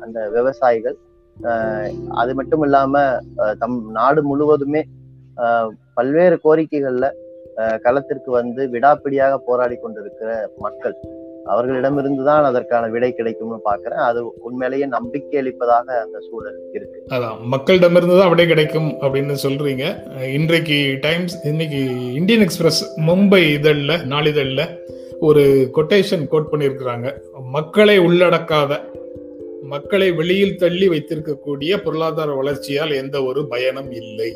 அந்த 0.00 0.18
விவசாயிகள். 0.28 0.96
அது 2.14 2.34
மட்டும் 2.34 2.62
இல்லாம 2.62 2.94
தம் 3.58 3.78
நாடு 3.90 4.22
முழுவதுமே 4.22 4.82
பல்வேறு 5.94 6.36
கோரிக்கைகள்ல 6.44 7.06
அஹ், 7.56 7.78
களத்திற்கு 7.78 8.30
வந்து 8.32 8.62
விடாப்பிடியாக 8.72 9.36
போராடி 9.46 9.76
கொண்டிருக்கிற 9.76 10.30
மக்கள். 10.58 10.96
அவர்களிடமிருந்து 11.52 12.22
தான் 12.28 12.48
அதற்கான 12.50 12.88
விடை 12.94 13.10
கிடைக்கும்னு 13.18 13.58
பாக்குறேன் 13.68 14.02
அது 14.08 14.20
உண்மையிலேயே 14.48 14.86
நம்பிக்கை 14.96 15.38
அளிப்பதாக 15.42 15.86
அந்த 16.04 16.18
சூழல் 16.28 16.58
இருக்கு. 16.76 16.98
அதான் 17.14 17.38
மக்களிடமிருந்து 17.54 18.18
தான் 18.20 18.32
விடை 18.32 18.46
கிடைக்கும் 18.52 18.90
அப்படின்னு 19.02 19.36
சொல்றீங்க. 19.44 19.84
இன்றைக்கு 20.38 20.78
டைம்ஸ் 21.06 21.36
இன்னைக்கு 21.52 21.80
இந்தியன் 22.20 22.44
எக்ஸ்பிரஸ் 22.46 22.82
மும்பை 23.08 23.42
இதழில் 23.56 23.96
நாளிதழில் 24.14 24.66
ஒரு 25.28 25.44
கொட்டேஷன் 25.78 26.26
கோட் 26.34 26.52
பண்ணியிருக்கிறாங்க. 26.52 27.08
மக்களை 27.56 27.98
உள்ளடக்காத 28.06 28.80
மக்களை 29.72 30.08
வெளியில் 30.18 30.58
தள்ளி 30.62 30.86
வைத்திருக்கக்கூடிய 30.90 31.72
பொருளாதார 31.84 32.30
வளர்ச்சியால் 32.40 32.92
எந்த 33.02 33.16
ஒரு 33.28 33.40
பயனும் 33.52 33.90
இல்லை 34.02 34.28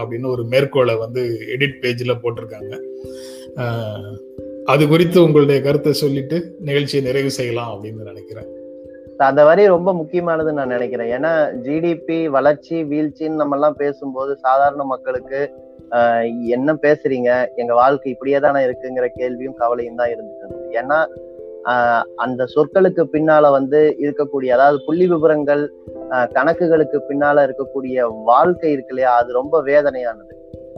அப்படின்னு 0.00 0.26
ஒரு 0.34 0.42
மேற்கோளை 0.52 0.94
வந்து 0.98 1.22
எடிட் 1.54 1.80
பேஜில் 1.82 2.20
போட்டிருக்காங்க. 2.22 2.74
அது 4.68 4.84
குறித்து 4.88 5.18
உங்களுடைய 5.22 5.58
கருத்தை 5.60 5.92
சொல்லிட்டு 5.96 6.36
நிகழ்ச்சியை 6.60 7.02
நிறைவு 7.04 7.30
செய்யலாம் 7.30 7.70
அப்படின்னு 7.72 8.10
நினைக்கிறேன். 8.10 8.48
அந்த 9.26 9.42
வரி 9.44 9.62
ரொம்ப 9.66 9.90
முக்கியமானதுன்னு 9.92 10.58
நான் 10.58 10.74
நினைக்கிறேன். 10.74 11.10
ஏன்னா 11.16 11.32
ஜிடிபி 11.64 12.18
வளர்ச்சி 12.28 12.76
வீழ்ச்சின்னு 12.84 13.40
நம்ம 13.40 13.56
எல்லாம் 13.56 13.76
பேசும்போது 13.76 14.32
சாதாரண 14.44 14.84
மக்களுக்கு 14.92 15.40
ஆஹ், 15.92 16.24
என்ன 16.48 16.70
பேசுறீங்க? 16.82 17.30
எங்க 17.56 17.72
வாழ்க்கை 17.74 18.08
இப்படியே 18.10 18.38
தானே 18.40 18.60
இருக்குங்கிற 18.66 19.06
கேள்வியும் 19.16 19.56
கவலையும் 19.56 19.96
தான் 19.96 20.12
இருந்துட்டு 20.12 20.44
இருந்தது. 20.44 20.68
ஏன்னா 20.76 20.98
ஆஹ், 21.64 22.04
அந்த 22.16 22.42
சொற்களுக்கு 22.46 23.02
பின்னால 23.14 23.50
வந்து 23.50 23.80
இருக்கக்கூடிய 24.00 24.50
அதாவது 24.52 24.78
புள்ளி 24.86 25.06
விவரங்கள் 25.06 25.62
ஆஹ், 26.10 26.28
கணக்குகளுக்கு 26.32 26.98
பின்னால 27.08 27.46
இருக்கக்கூடிய 27.48 27.96
வாழ்க்கை 28.24 28.70
இருக்கு 28.72 28.94
இல்லையா? 28.94 29.12
அது 29.16 29.32
ரொம்ப 29.32 29.62
வேதனையானது. 29.62 30.34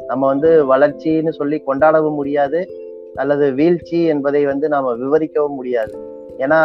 நம்ம 0.07 0.27
வந்து 0.27 0.51
வளர்ச்சின்னு 0.66 1.31
சொல்லி 1.33 1.62
கொண்டாடவும் 1.66 2.14
முடியாது. 2.14 2.61
அல்லது 3.14 3.46
வீழ்ச்சி 3.53 3.98
என்பதை 4.05 4.42
வந்து 4.46 4.66
நாம 4.68 4.92
விவரிக்கவும் 4.94 5.59
முடியாது. 5.61 5.94
ஏன்னா 6.38 6.61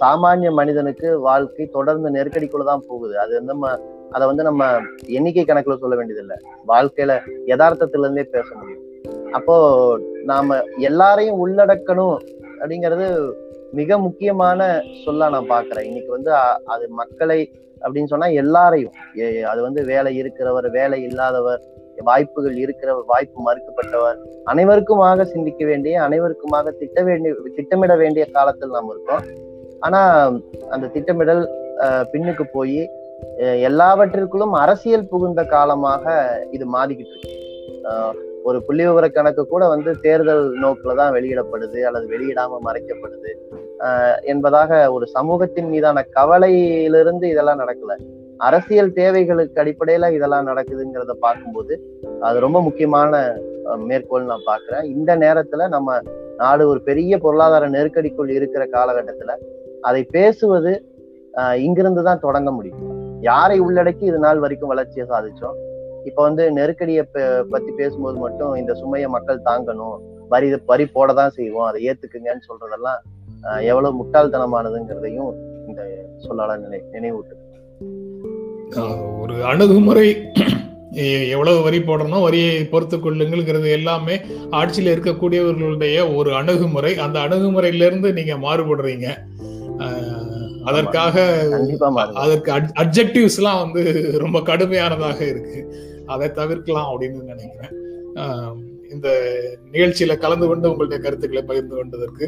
சாமானிய 0.00 0.50
மனிதனுக்கு 0.52 1.08
வாழ்க்கை 1.20 1.66
தொடர்ந்து 1.66 2.10
நெருக்கடிக்குள்ள 2.10 2.64
தான் 2.64 2.84
போகுது. 2.88 3.14
அது 3.18 3.32
வந்து 3.34 3.52
நம்ம 3.52 3.70
அதை 4.10 4.24
வந்து 4.26 4.42
நம்ம 4.42 4.64
எண்ணிக்கை 5.06 5.44
கணக்குல 5.44 5.76
சொல்ல 5.76 5.96
வேண்டியதில்லை. 5.96 6.36
வாழ்க்கையில 6.68 7.14
யதார்த்தத்துல 7.46 8.06
இருந்தே 8.06 8.24
பேச 8.36 8.48
முடியும். 8.54 8.84
அப்போ 9.32 9.56
நாம 10.24 10.58
எல்லாரையும் 10.88 11.40
உள்ளடக்கணும் 11.44 12.16
அப்படிங்கிறது 12.60 13.06
மிக 13.72 13.98
முக்கியமான 13.98 14.68
சொல்லா 15.04 15.26
நான் 15.34 15.50
பாக்குறேன் 15.54 15.88
இன்னைக்கு 15.88 16.10
வந்து 16.10 16.30
அது 16.64 16.84
மக்களை 17.00 17.40
அப்படின்னு 17.82 18.12
சொன்னா 18.12 18.28
எல்லாரையும். 18.42 18.94
அது 19.50 19.60
வந்து 19.62 19.80
வேலை 19.84 20.12
இருக்கிறவர் 20.22 20.68
வேலை 20.70 20.98
இல்லாதவர் 21.02 21.60
வாய்ப்புகள் 22.02 22.56
இருக்கிறவர் 22.56 23.04
வாய்ப்பு 23.06 23.42
மறுக்கப்பட்டவர். 23.42 24.18
அனைவருக்குமாக 24.44 25.24
சிந்திக்க 25.24 25.64
வேண்டிய 25.64 26.02
அனைவருக்குமாக 26.02 26.70
திட்ட 26.70 27.02
வேண்டிய 27.02 27.34
திட்டமிட 27.56 27.96
வேண்டிய 27.96 28.26
காலத்தில் 28.26 28.68
நாம் 28.68 28.90
இருக்கோம். 28.90 29.24
ஆனா 29.80 30.30
அந்த 30.70 30.86
திட்டமிடல் 30.86 31.48
அஹ், 31.80 32.04
பின்னுக்கு 32.12 32.42
போய் 32.52 32.90
எல்லாவற்றிற்குள்ளும் 33.62 34.52
அரசியல் 34.52 35.08
புகுந்த 35.08 35.44
காலமாக 35.44 36.04
இது 36.50 36.66
மாறிக்கிட்டு 36.66 37.10
இருக்கு. 37.10 37.34
ஒரு 38.44 38.62
புள்ளி 38.62 38.86
விவர 38.86 39.08
கணக்கு 39.08 39.46
கூட 39.46 39.68
வந்து 39.68 40.00
தேர்தல் 40.00 40.54
நோக்குல 40.62 40.94
தான் 40.94 41.12
வெளியிடப்படுது 41.12 41.82
அல்லது 41.82 42.06
வெளியிடாம 42.06 42.58
மறைக்கப்படுது. 42.64 43.30
என்பதாக 44.22 44.92
ஒரு 44.92 45.06
சமூகத்தின் 45.06 45.66
மீதான 45.66 46.06
கவலையிலிருந்து 46.14 47.22
இதெல்லாம் 47.22 47.58
நடக்கல. 47.58 47.94
அரசியல் 48.38 48.92
தேவைகளுக்கு 48.92 49.60
அடிப்படையில 49.60 50.12
இதெல்லாம் 50.12 50.46
நடக்குதுங்கிறத 50.46 51.10
பார்க்கும்போது 51.10 51.84
அது 52.20 52.40
ரொம்ப 52.40 52.60
முக்கியமான 52.60 53.36
மேற்கோள் 53.76 54.24
நான் 54.24 54.46
பாக்குறேன் 54.46 54.82
இந்த 54.82 55.16
நேரத்துல 55.16 55.68
நம்ம 55.68 56.00
நாடு 56.36 56.68
ஒரு 56.68 56.82
பெரிய 56.82 57.18
பொருளாதார 57.18 57.68
நெருக்கடிக்குள் 57.68 58.28
இருக்கிற 58.28 58.66
காலகட்டத்துல 58.66 59.36
அதை 59.80 60.04
பேசுவது 60.04 60.84
இங்கிருந்து 61.56 62.02
தான் 62.02 62.20
தொடங்க 62.20 62.50
முடியும். 62.50 63.20
யாரை 63.20 63.60
உள்ளடக்கி 63.60 64.00
இது 64.00 64.18
நாள் 64.18 64.38
வரைக்கும் 64.38 64.68
வளர்ச்சியை 64.68 65.06
சாதிச்சோம்? 65.08 65.56
இப்ப 66.04 66.22
வந்து 66.22 66.52
நெருக்கடியை 66.52 67.06
பத்தி 67.50 67.72
பேசும்போது 67.72 68.18
மட்டும் 68.18 68.54
இந்த 68.54 68.74
சுமையை 68.74 69.08
மக்கள் 69.08 69.40
தாங்கணும் 69.44 70.00
வரி 70.28 70.54
வரி 70.66 70.86
போட 70.86 71.12
தான் 71.12 71.30
செய்வோம் 71.30 71.66
அதை 71.66 71.88
ஏத்துக்குங்கன்னு 71.88 72.48
சொல்றதெல்லாம் 72.48 73.00
எவ்வளவு 73.60 74.04
முட்டாள்தனமானதுங்கிறதையும் 74.04 75.32
இந்த 75.66 75.82
சொல்லலாம் 76.16 76.60
நினை 76.60 76.80
நினைவூட்டு 76.92 77.36
ஒரு 79.22 79.36
அணுகுமுறை 79.52 80.08
எவ்வளவு 81.34 81.58
வரி 81.66 81.78
போடணும் 81.78 82.24
வரியை 82.26 82.54
பொறுத்து 82.64 82.96
கொள்ளுங்கிறது 82.96 83.68
எல்லாமே 83.78 84.14
ஆட்சியில் 84.60 84.92
இருக்கக்கூடியவர்களுடைய 84.94 85.96
ஒரு 86.18 86.30
அணுகுமுறை. 86.40 86.92
அந்த 87.04 87.18
அணுகுமுறையிலிருந்து 87.26 88.08
நீங்க 88.18 88.34
மாறுபடுறீங்க. 88.44 89.08
அதற்காக 90.70 91.16
அதற்கு 92.22 92.50
அப்ஜெக்டிவ்ஸ்லாம் 92.82 93.60
வந்து 93.64 93.82
ரொம்ப 94.24 94.38
கடுமையானதாக 94.48 95.20
இருக்கு. 95.32 95.60
அதை 96.14 96.28
தவிர்க்கலாம் 96.38 96.90
அப்படின்னு 96.92 97.30
நினைக்கிறேன். 97.32 97.74
இந்த 98.94 99.08
நிகழ்ச்சியில 99.72 100.16
கலந்து 100.24 100.46
கொண்டு 100.46 100.70
உங்களுடைய 100.70 101.00
கருத்துக்களை 101.02 101.42
பகிர்ந்து 101.50 101.74
கொண்டதற்கு 101.76 102.26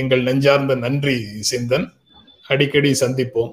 எங்கள் 0.00 0.22
நெஞ்சார்ந்த 0.28 0.74
நன்றி 0.84 1.16
சிந்தன். 1.50 1.86
அடிக்கடி 2.48 2.90
சந்திப்போம். 3.00 3.52